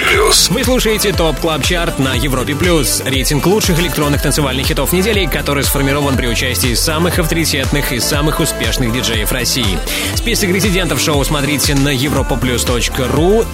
[0.08, 0.50] плюс.
[0.50, 3.02] Вы слушаете Top Club Chart на Европе Плюс.
[3.04, 8.92] Рейтинг лучших электронных танцевальных хитов недели, который сформирован при участии самых авторитетных и самых успешных
[8.92, 9.78] диджеев России.
[10.14, 13.46] Список резидентов шоу смотрите на europaplus.ru,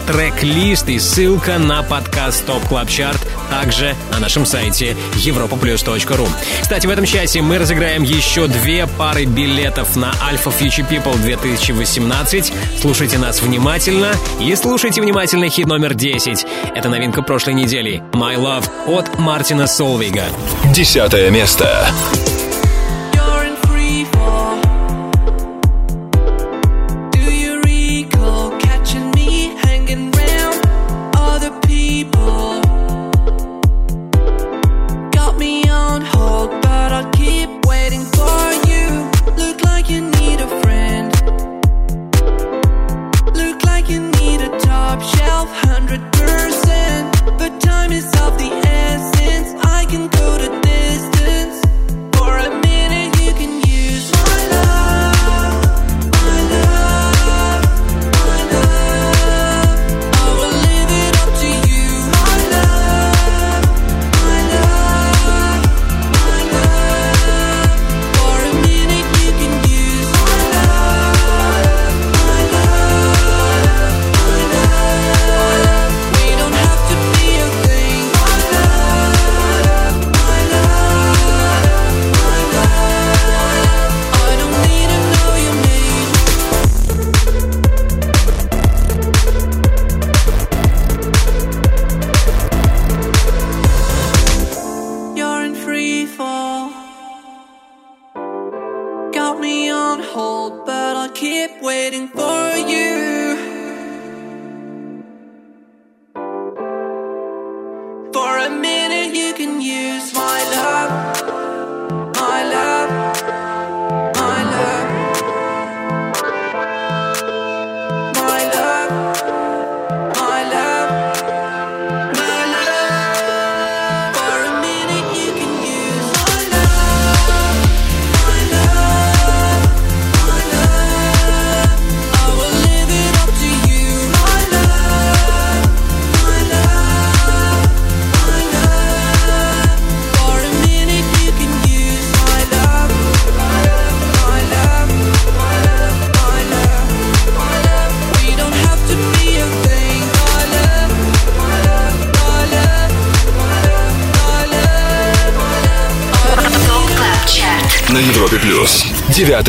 [0.43, 6.29] трек-лист и ссылка на подкаст Top Club Chart также на нашем сайте europaplus.ru.
[6.61, 12.53] Кстати, в этом часе мы разыграем еще две пары билетов на Alpha Future People 2018.
[12.81, 16.45] Слушайте нас внимательно и слушайте внимательно хит номер 10.
[16.75, 18.03] Это новинка прошлой недели.
[18.13, 20.25] My Love от Мартина Солвейга.
[20.75, 21.87] Десятое место.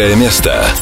[0.04, 0.73] Девятое место.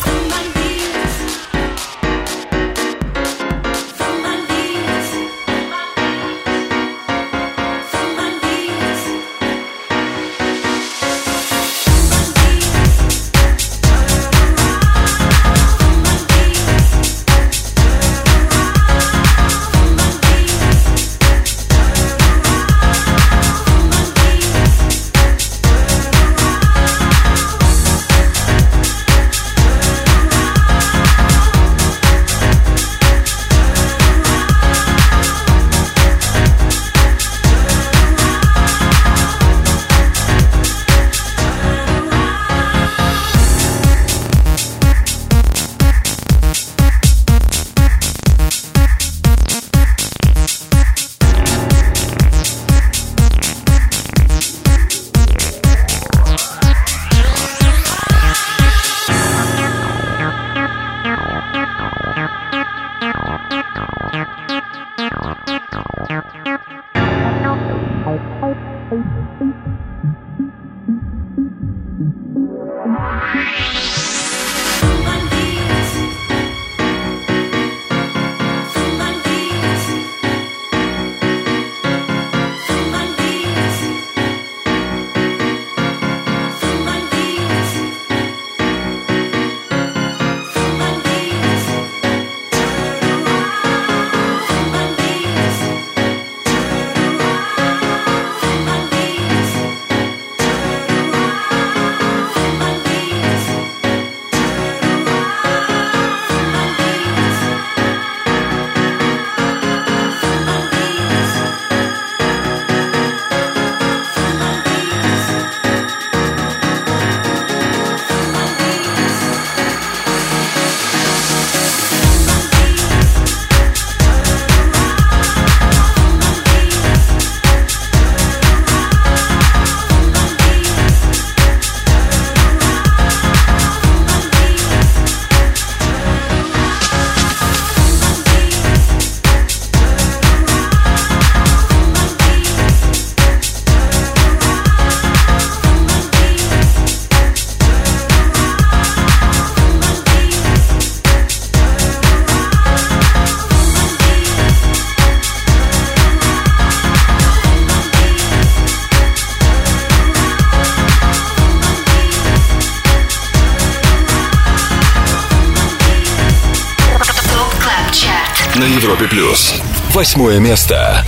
[170.01, 171.05] Восьмое место.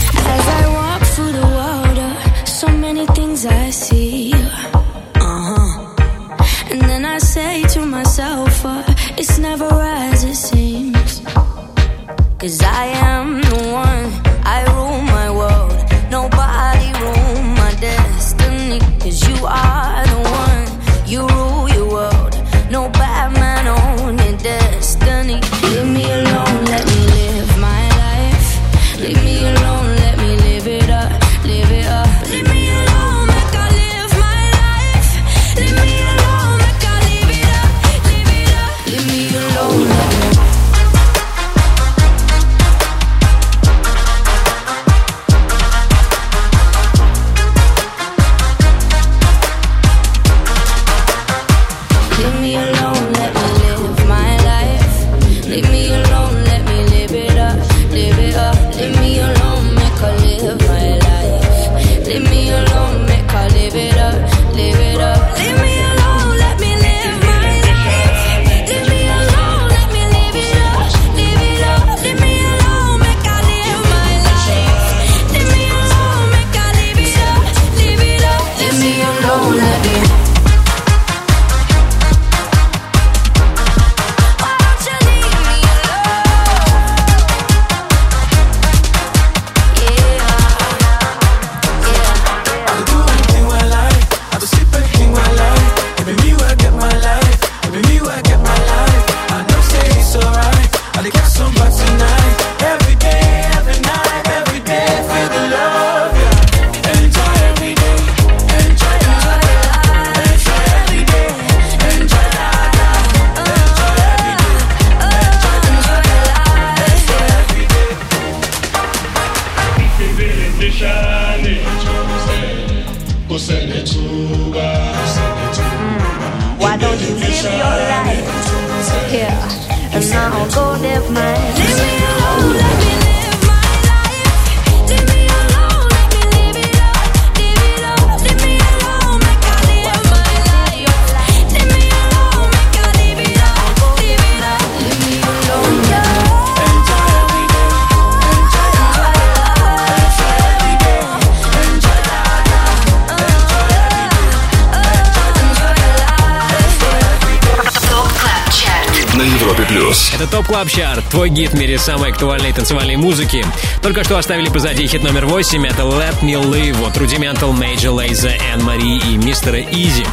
[160.63, 163.45] Club Chart, твой гид в мире самой актуальной танцевальной музыки.
[163.81, 168.41] Только что оставили позади хит номер 8, это Let Me Live от Rudimental, Major Lazer,
[168.53, 170.05] Anne-Marie и Mr Eazi.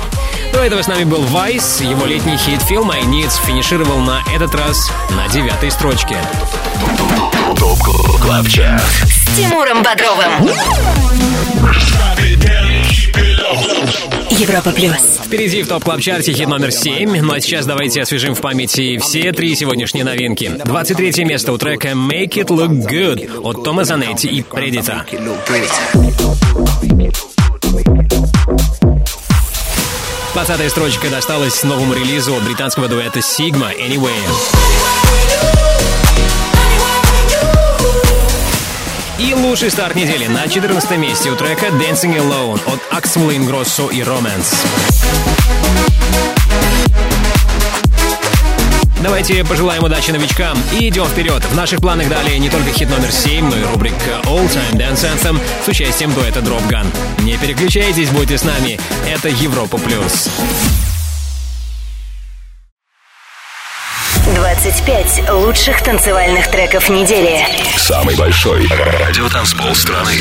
[0.53, 4.53] До этого с нами был Weiss, его летний хит Feel My Needs финишировал на этот
[4.57, 6.17] раз на девятой строчке.
[7.57, 7.79] Top
[8.21, 8.47] Club.
[8.49, 10.51] С Тимуром Бодровым.
[14.31, 14.95] Европа плюс.
[15.25, 18.41] Впереди в Top Club Chart е хит номер 7, ну а сейчас давайте освежим в
[18.41, 20.51] памяти все три сегодняшние новинки.
[20.65, 25.05] 23 место у трека Make It Look Good от Тома Занетти и Preditah.
[30.33, 34.11] 20 строчка досталась новому релизу британского дуэта Sigma Anyway.
[39.21, 44.03] И лучший старт недели на 14 месте у трека Dancing Alone от Axel Ingrosso и
[44.03, 44.55] Romance.
[49.03, 51.43] Давайте пожелаем удачи новичкам и идем вперед.
[51.47, 55.11] В наших планах далее не только хит номер 7, но и рубрика All Time Dance
[55.11, 56.87] Anthem с участием дуэта Drop Gun.
[57.23, 58.79] Не переключайтесь, будьте с нами.
[59.09, 60.29] Это Европа Плюс.
[64.35, 67.47] 25 лучших танцевальных треков недели.
[67.79, 70.13] Самый большой радиотанцпол страны.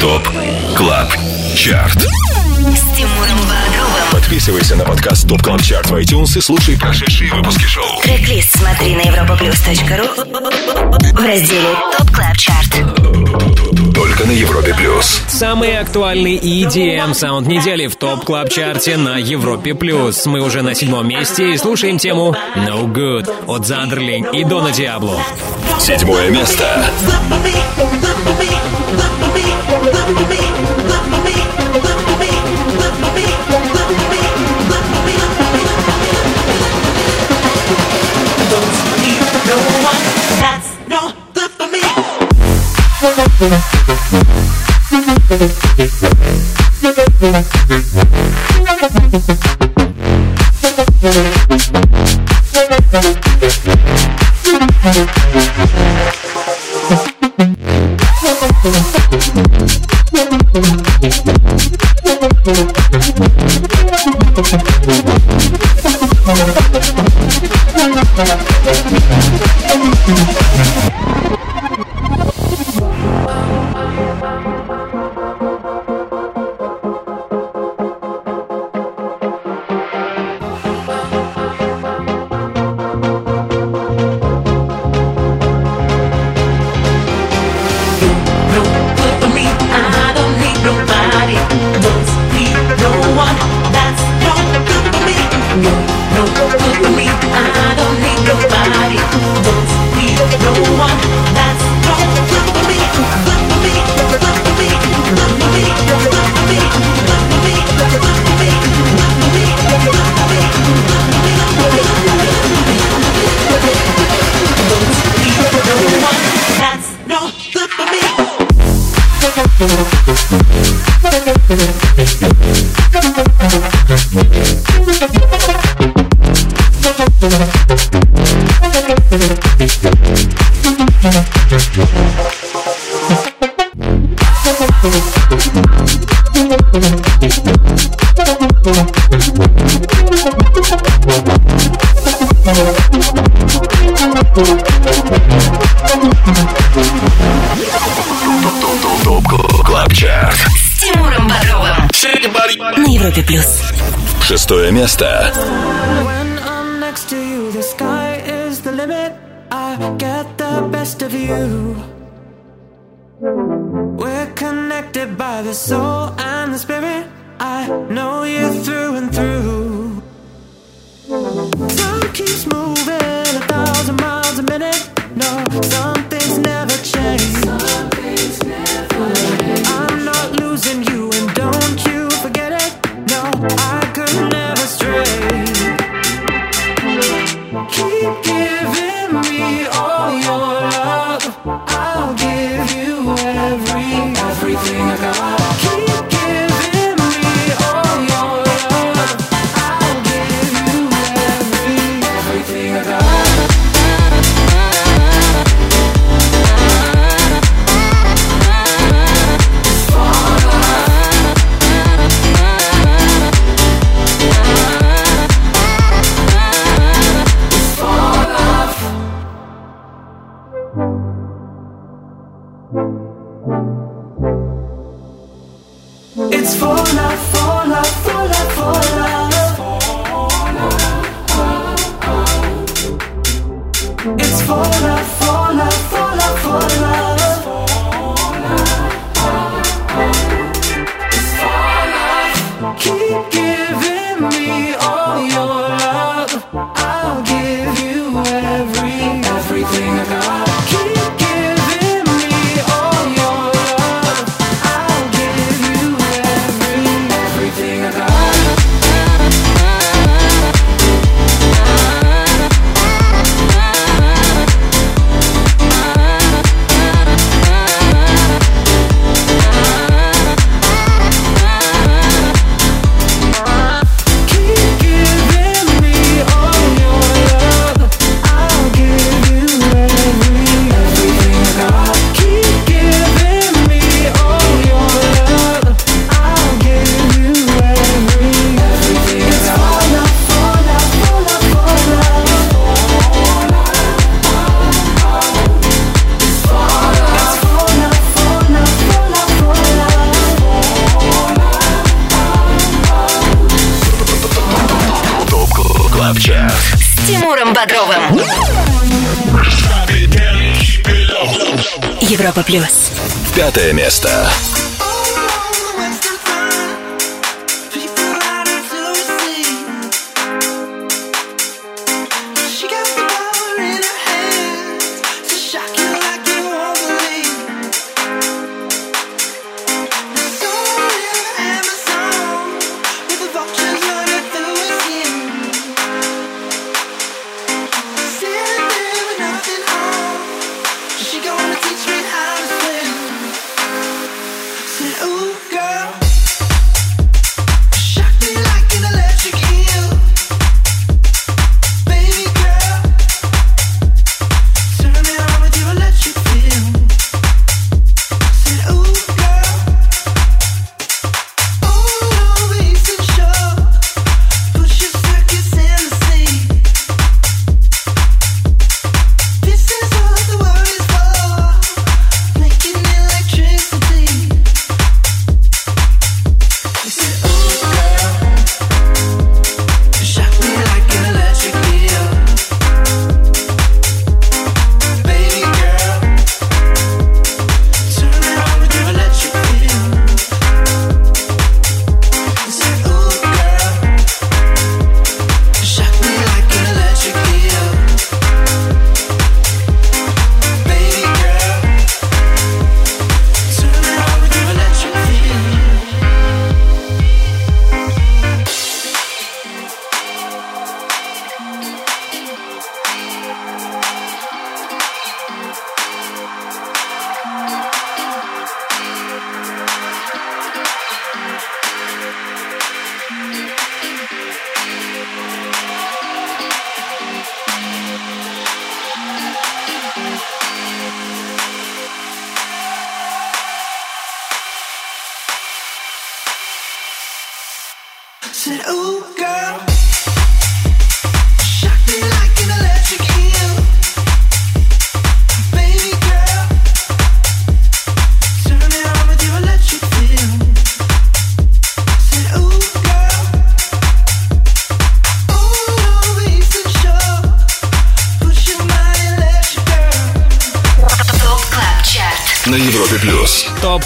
[0.00, 0.28] ТОП
[0.76, 1.08] Клаб
[1.56, 2.02] Чарт.
[2.02, 4.10] С Тимуром Бодровым.
[4.12, 8.02] Подписывайся на подкаст Top Club Chart в iTunes и слушай прошедшие выпуски шоу.
[8.02, 12.74] Трек-лист смотри на europaplus.ru в разделе Top Club Chart.
[13.94, 15.22] Только на Европе плюс.
[15.28, 20.26] Самый актуальный EDM саунд недели в топ клаб чарте на Европе плюс.
[20.26, 25.22] Мы уже на седьмом месте и слушаем тему No Good от Зандерлинг и Дона Диабло.
[25.80, 26.84] Седьмое место.
[43.38, 43.66] ТОП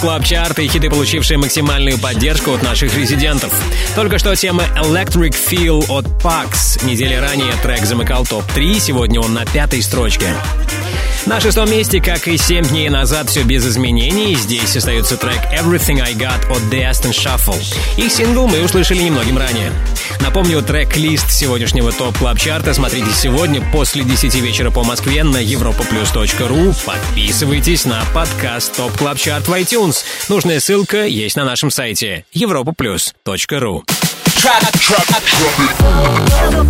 [0.00, 3.52] Club Chart ы и хиты, получившие максимальную поддержку от наших резидентов.
[3.94, 6.84] Только что тема Electric Feel от Pax.
[6.86, 10.34] Неделей ранее трек замыкал топ-3, сегодня он на пятой строчке.
[11.30, 14.34] На шестом месте, как и семь дней назад, все без изменений.
[14.34, 17.56] Здесь остается трек Everything I Got от The Aston Shuffle.
[17.96, 19.70] Их сингл мы услышали немногим ранее.
[20.18, 25.40] Напомню, трек-лист сегодняшнего Top Club Chart а смотрите сегодня после 10 вечера по Москве на
[25.40, 26.74] europaplus.ru.
[26.84, 29.98] Подписывайтесь на подкаст Top Club Chart в iTunes.
[30.28, 33.84] Нужная ссылка есть на нашем сайте europaplus.ru.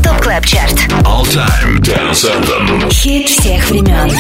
[0.03, 0.73] ТОП КЛАБ ЧАРТ.
[1.05, 2.91] All Time Dance Anthem.
[2.93, 4.11] Хит всех времен.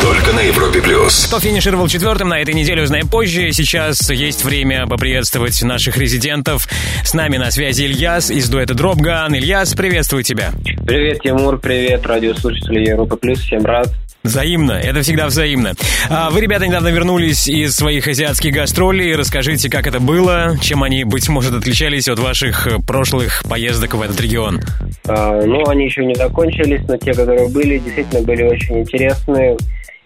[0.00, 1.26] Только на Европе Плюс.
[1.26, 3.52] Кто финишировал четвертым на этой неделе, узнаем позже.
[3.52, 6.66] Сейчас есть время поприветствовать наших резидентов.
[7.04, 9.34] С нами на связи Ильяс из дуэта Дропган.
[9.34, 10.52] Ильяс, приветствую тебя.
[10.86, 13.92] Привет, Тимур, привет, радиослушатели Европы Плюс, всем рад.
[14.22, 15.74] Взаимно, это всегда взаимно.
[16.08, 19.16] А вы, ребята, недавно вернулись из своих азиатских гастролей.
[19.16, 24.02] Расскажите, как это было, чем они, быть может, отличались от ваших э, прошлых поездок в
[24.02, 24.60] этот регион?
[25.08, 29.56] А, ну, они еще не закончились, но те, которые были, действительно были очень интересные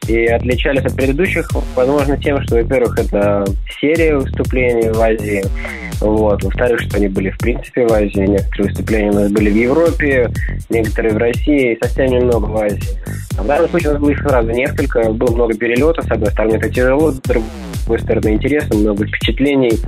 [0.09, 3.45] и отличались от предыдущих, возможно, тем, что, во-первых, это
[3.81, 5.43] серия выступлений в Азии,
[6.01, 6.43] вот.
[6.43, 8.27] Во-вторых, что они были, в принципе, в Азии.
[8.27, 10.31] Некоторые выступления у нас были в Европе,
[10.69, 12.99] некоторые в России и совсем немного в Азии.
[13.39, 15.13] А в данном случае у нас было их сразу несколько.
[15.13, 16.05] Было много перелетов.
[16.05, 17.49] С одной стороны, это тяжело, с другой
[17.99, 19.79] стороны, интересно, много впечатлений,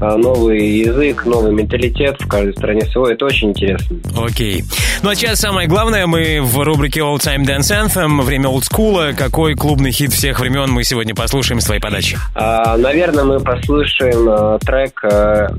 [0.00, 3.14] а, новый язык, новый менталитет в каждой стране свой.
[3.14, 3.96] Это очень интересно.
[4.16, 4.64] Окей.
[5.02, 9.12] Ну а сейчас самое главное, мы в рубрике All Time Dance Anthem, время олдскула.
[9.16, 12.16] Какой клубный хит всех времен мы сегодня послушаем с твоей подачи?
[12.34, 15.54] А, наверное, мы послушаем а, трек а,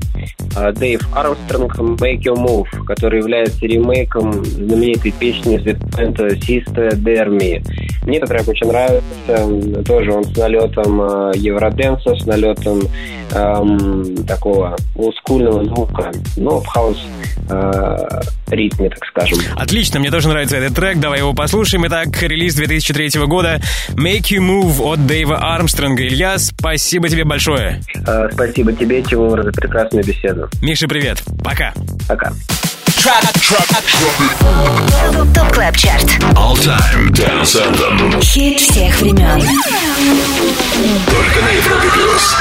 [0.56, 7.62] а, Дэйв Армстронг «Make Your Move», который является ремейком знаменитой песни «Sister Dare Me».
[8.04, 9.82] Мне этот трек очень нравится.
[9.86, 11.32] Тоже он с налетом а,
[11.84, 12.80] евроденса, с налетом
[13.32, 16.98] эм, такого олдскульного звука, но в хаос
[17.48, 19.38] э, ритме, так скажем.
[19.56, 21.86] Отлично, мне тоже нравится этот трек, давай его послушаем.
[21.86, 26.06] Итак, релиз 2003 года «Make You Move» от Дэйва Армстронга.
[26.06, 27.80] Илья, спасибо тебе большое.
[28.06, 30.48] Э, спасибо тебе, Тимур, за прекрасную беседу.
[30.62, 31.22] Миша, привет.
[31.42, 31.72] Пока.
[32.08, 32.32] Пока.
[35.34, 36.04] ТОП КЛАБ ЧАРТ.
[36.36, 38.18] All Time Dance Anthem.
[38.22, 39.42] Хит всех времен.
[41.10, 42.34] Только на Европе плюс.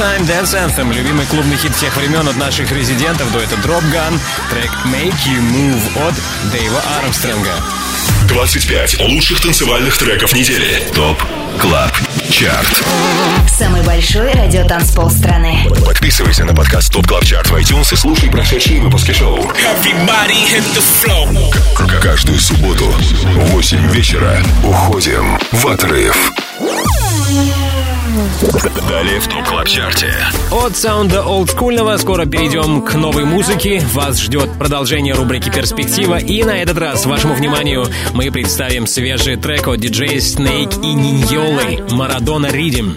[0.00, 3.82] Что All Time Dance Anthem, любимый клубный хит всех времен от наших резидентов, дуэта Drop
[3.92, 4.18] Gun,
[4.50, 6.14] трек Make You Move от
[6.52, 7.52] Дэйва Армстронга.
[8.28, 10.82] 25 лучших танцевальных треков недели.
[10.94, 11.22] ТОП
[11.60, 11.92] КЛАБ
[12.30, 12.82] ЧАРТ.
[13.58, 15.66] Самый большой радиотанцпол страны.
[15.84, 19.38] Подписывайся на подкаст ТОП КЛАБ ЧАРТ в iTunes и слушай прошедшие выпуски шоу.
[19.38, 21.52] Everybody hit the flow.
[21.74, 26.32] К- Каждую субботу в 8 вечера уходим в отрыв.
[28.88, 30.14] Далее в ТОП КЛАБ ЧАРТе.
[30.50, 33.82] От саунда олдскульного скоро перейдем к новой музыке.
[33.92, 36.18] Вас ждет продолжение рубрики «Перспектива».
[36.18, 41.84] И на этот раз вашему вниманию мы представим свежий трек от диджея Snake и Ниньолы
[41.90, 42.96] «Марадона Ридим».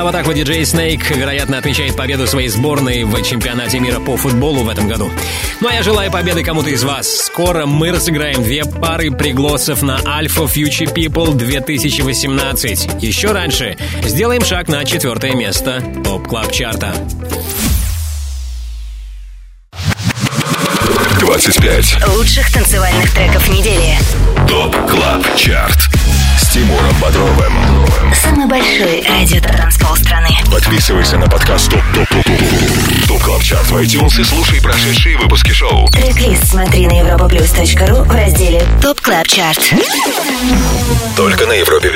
[0.00, 4.16] Да, вот так вот диджей Snake, вероятно, отмечает победу своей сборной в чемпионате мира по
[4.16, 5.10] футболу в этом году.
[5.60, 7.06] Ну а я желаю победы кому-то из вас.
[7.26, 13.02] Скоро мы разыграем две пары пригласов на Alpha Future People 2018.
[13.02, 16.94] Еще раньше сделаем шаг на четвертое место топ клаб чарта
[21.20, 23.98] 25 Лучших танцевальных треков недели.
[24.48, 25.99] ТОП КЛАБ ЧАРТ
[26.52, 27.52] Тимуром Бодровым.
[28.12, 30.30] Самый большой радио-транспол страны.
[30.50, 35.16] Подписывайся на подкаст ТОП ТОП ТОП ТОП ТОП КЛАП ЧАРТ в iTunes и слушай прошедшие
[35.16, 35.86] выпуски шоу.
[35.90, 39.74] Трек-лист смотри на europaplus.ru в разделе ТОП КЛАП ЧАРТ.
[41.16, 41.92] Только на Европе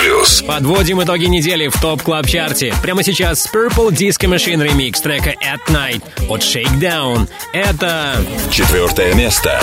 [0.00, 0.42] Плюс.
[0.42, 2.74] Подводим итоги недели в ТОП КЛАП ЧАРТе.
[2.80, 7.28] Прямо сейчас Purple Disco Machine ремикс трека At Night от Shakedown.
[7.52, 8.14] Это...
[8.52, 9.60] Четвертое место.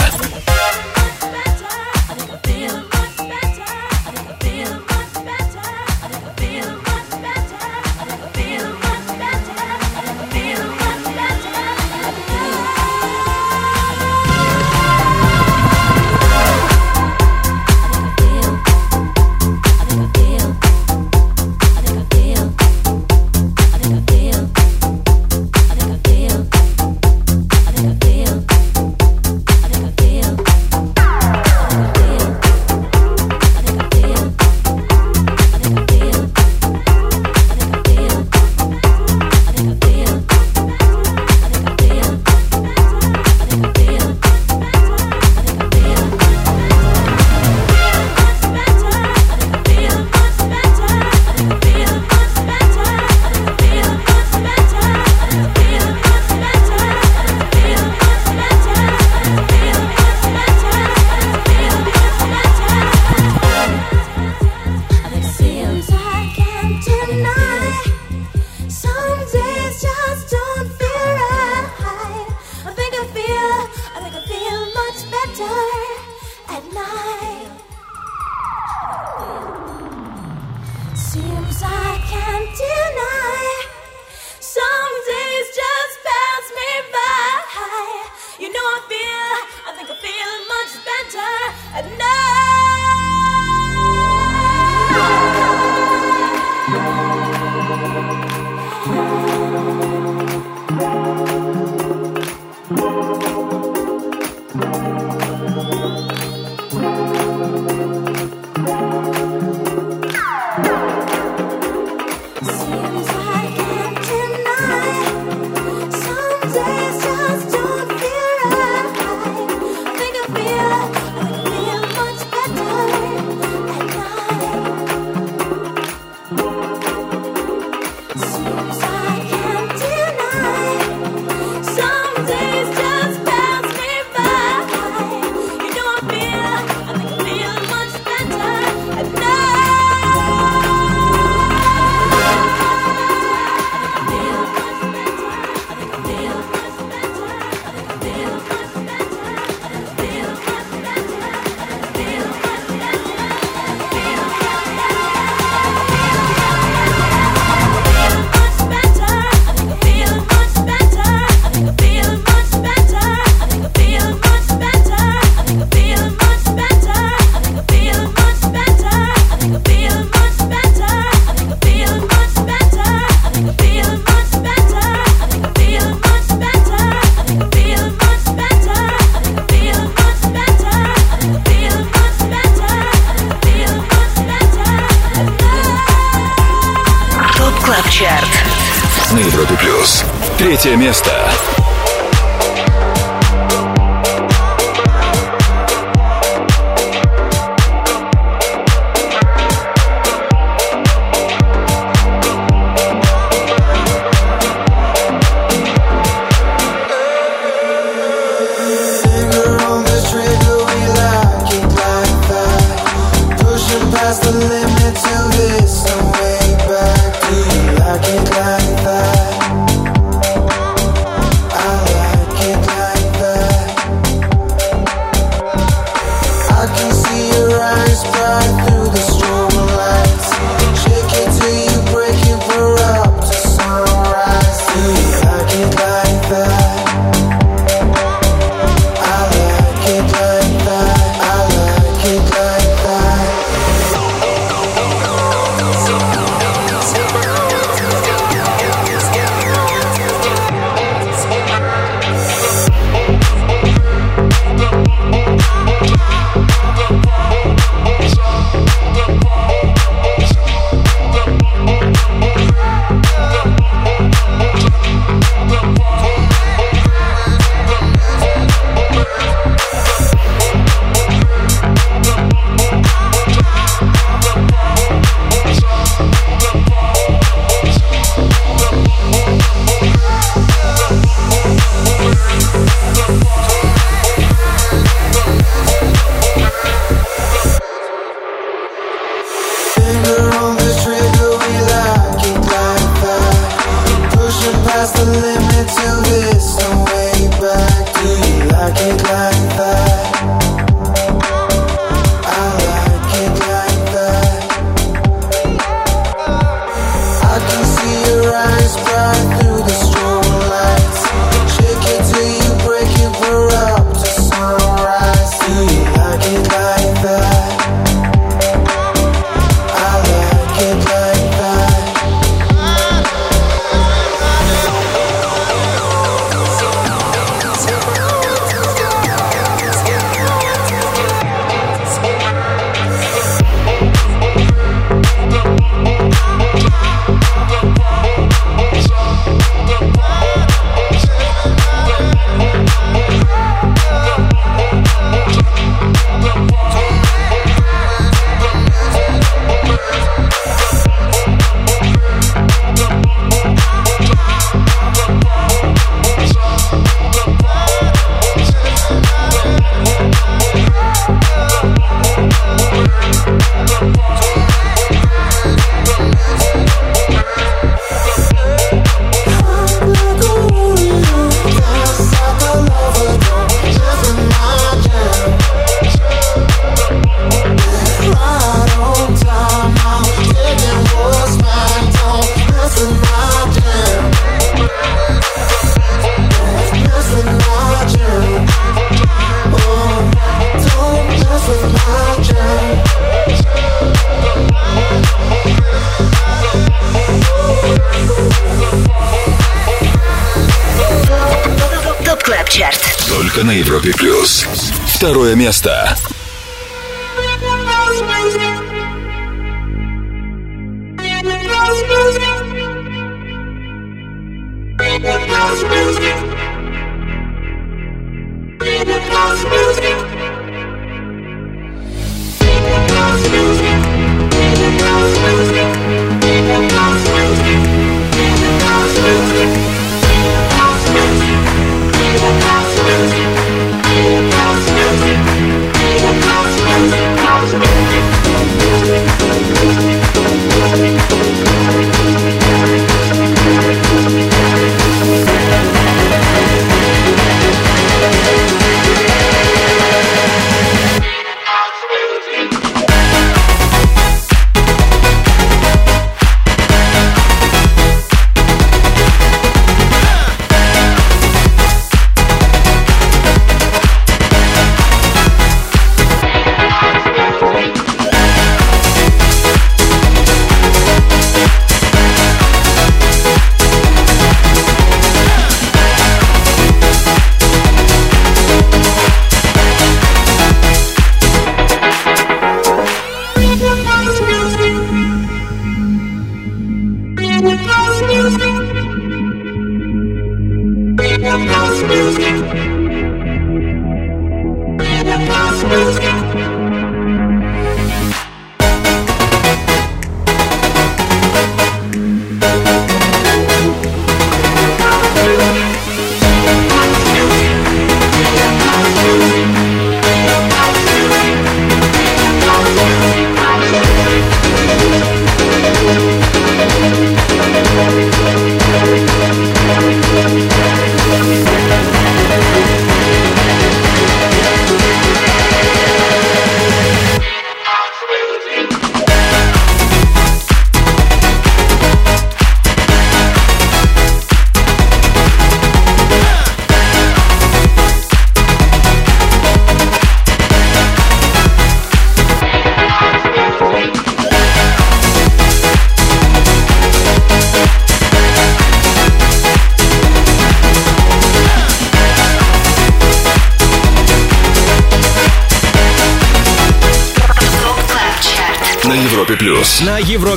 [294.91, 296.55] the limit to this?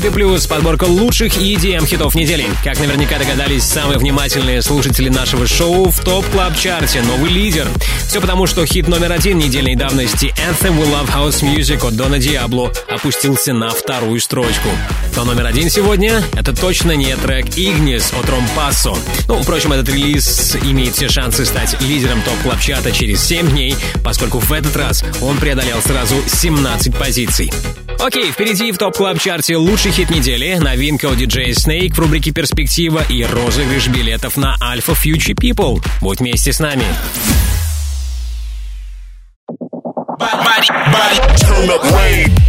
[0.09, 2.47] Европе Плюс подборка лучших EDM хитов недели.
[2.65, 7.67] Как наверняка догадались самые внимательные слушатели нашего шоу в топ клаб чарте новый лидер.
[8.07, 12.19] Все потому, что хит номер один недельной давности Anthem We Love House Music от Дона
[12.19, 14.69] Диабло опустился на вторую строчку.
[15.17, 18.97] Но номер один сегодня— это точно не трек Ignis от Ромпассо.
[19.27, 23.75] Ну, впрочем, этот релиз имеет все шансы стать лидером топ клаб чарта через 7 дней,
[24.03, 27.53] поскольку в этот раз он преодолел сразу 17 позиций.
[28.01, 31.99] Окей, впереди в Top Club Chart е лучший хит недели, новинка у диджея Snake в
[31.99, 35.85] рубрике «Перспектива» и розыгрыш билетов на Alpha Future People.
[36.01, 36.85] Будь вместе с нами.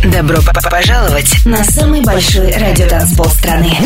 [0.05, 0.39] Добро
[0.69, 3.77] пожаловать на самый большой радиотанцпол страны.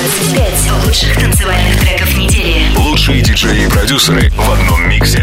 [0.00, 2.74] 25 лучших танцевальных треков недели.
[2.74, 5.22] Лучшие диджеи и продюсеры в одном миксе.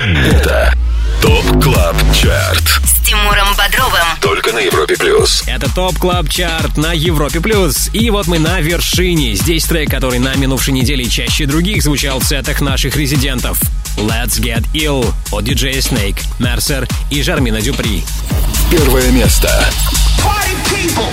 [0.00, 0.74] Это
[1.22, 2.64] ТОП Клаб Чарт.
[2.84, 4.06] С Тимуром Бодровым.
[4.20, 5.44] Только на Европе Плюс.
[5.46, 7.40] Это Top Club Chart на Европе+.
[7.40, 7.90] плюс.
[7.92, 9.36] И вот мы на вершине.
[9.36, 13.60] Здесь трек, который на минувшей неделе чаще других звучал в сетах наших резидентов.
[13.96, 18.02] Let's Get Ill от диджея Snake, Mercer и Джермейна Дюпри.
[18.68, 19.48] Первое место.
[20.18, 21.12] Party people,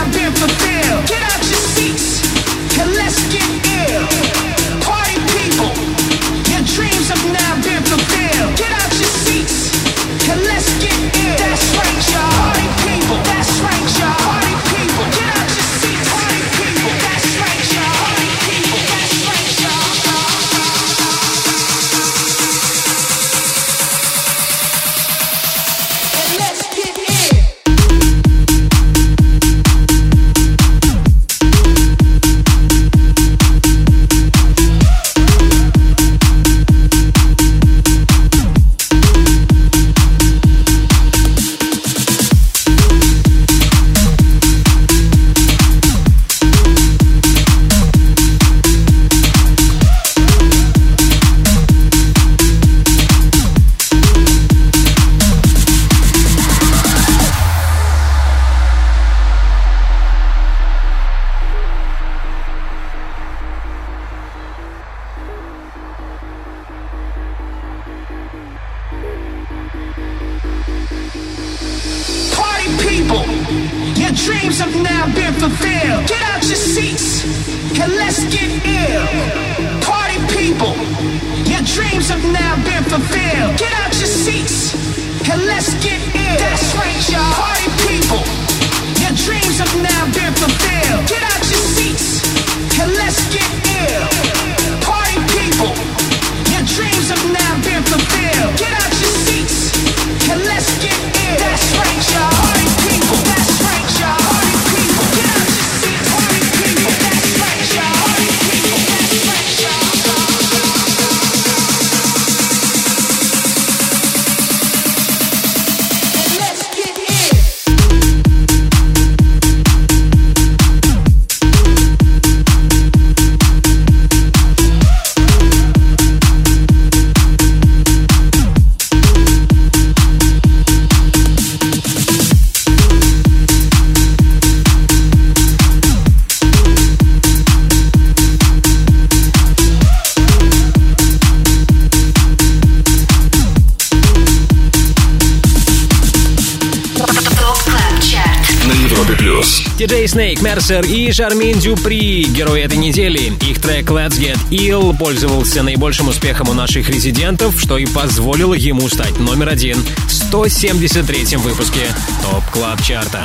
[150.61, 153.33] Mercer и Джермейн Дюпри, герои этой недели.
[153.49, 158.87] Их трек Let's Get Ill пользовался наибольшим успехом у наших резидентов, что и позволило ему
[158.87, 161.87] стать номер один в 173-м выпуске
[162.21, 163.23] Top Club Chart а.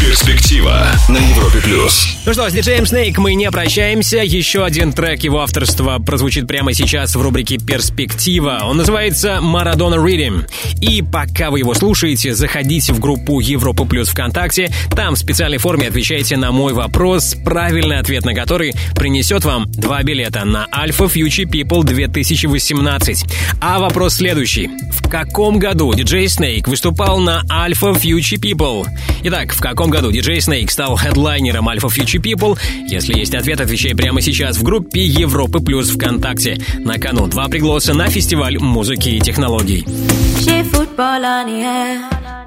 [0.00, 2.16] Перспектива на Европе Плюс.
[2.26, 4.18] Ну что, с диджеем Snake мы не прощаемся.
[4.18, 8.60] Еще один трек его авторства прозвучит прямо сейчас в рубрике «Перспектива».
[8.64, 10.46] Он называется «Maradona Riddim».
[10.82, 14.68] И пока вы его слушаете, заходите в группу Европа Плюс ВКонтакте.
[14.90, 20.02] Там в специальной форме отвечайте на мой вопрос, правильный ответ на который принесет вам два
[20.02, 23.24] билета на Alpha Future People 2018.
[23.60, 24.70] А вопрос следующий.
[24.90, 28.84] В каком году диджей Snake выступал на Alpha Future People?
[29.22, 32.58] Итак, в каком году диджей Snake стал хедлайнером Alpha Future People?
[32.88, 36.58] Если есть ответ, отвечай прямо сейчас в группе Европы Плюс ВКонтакте.
[36.80, 39.86] На кону два пригласа на фестиваль музыки и технологий.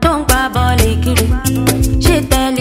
[0.02, 1.02] Don't buy Bolly
[2.02, 2.52] She tell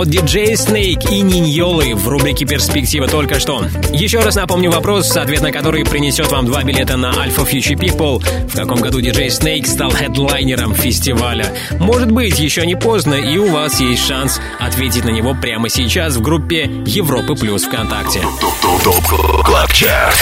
[0.00, 3.66] от DJ Snake и Ниньолы в рубрике «Перспектива» только что.
[3.92, 8.24] Еще раз напомню вопрос, ответ на который принесет вам два билета на Alpha Future People.
[8.48, 11.52] В каком году DJ Snake стал хедлайнером фестиваля?
[11.78, 16.16] Может быть, еще не поздно, и у вас есть шанс ответить на него прямо сейчас
[16.16, 18.22] в группе Европы Плюс ВКонтакте.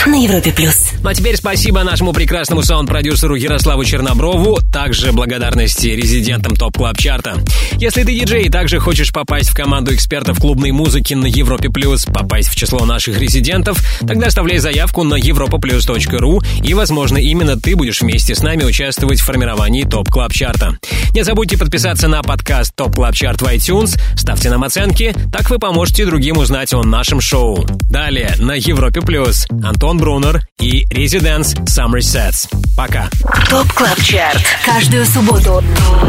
[0.06, 0.87] На Европе плюс.
[1.02, 7.25] Ну а теперь спасибо нашему прекрасному саунд-продюсеру Ярославу Черноброву, также благодарности резидентам Top Club Chart
[7.25, 7.36] а.
[7.74, 12.04] Если ты диджей и также хочешь попасть в команду экспертов клубной музыки на Европе Плюс,
[12.04, 18.00] попасть в число наших резидентов, тогда оставляй заявку на europaplus.ru и, возможно, именно ты будешь
[18.00, 20.78] вместе с нами участвовать в формировании Top Club Chart а.
[21.14, 25.60] Не забудьте подписаться на подкаст Top Club Chart в iTunes, ставьте нам оценки, так вы
[25.60, 27.64] поможете другим узнать о нашем шоу.
[27.88, 32.48] Далее на Европе Плюс Антон Брунер и Residents Summer Sets.
[32.74, 33.08] Пока.
[33.50, 34.42] Top Club Chart.
[34.64, 35.62] Каждую субботу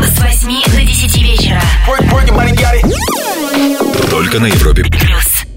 [0.04, 1.62] с 8 до 10 вечера.
[4.10, 5.49] Только на Европе Плюс.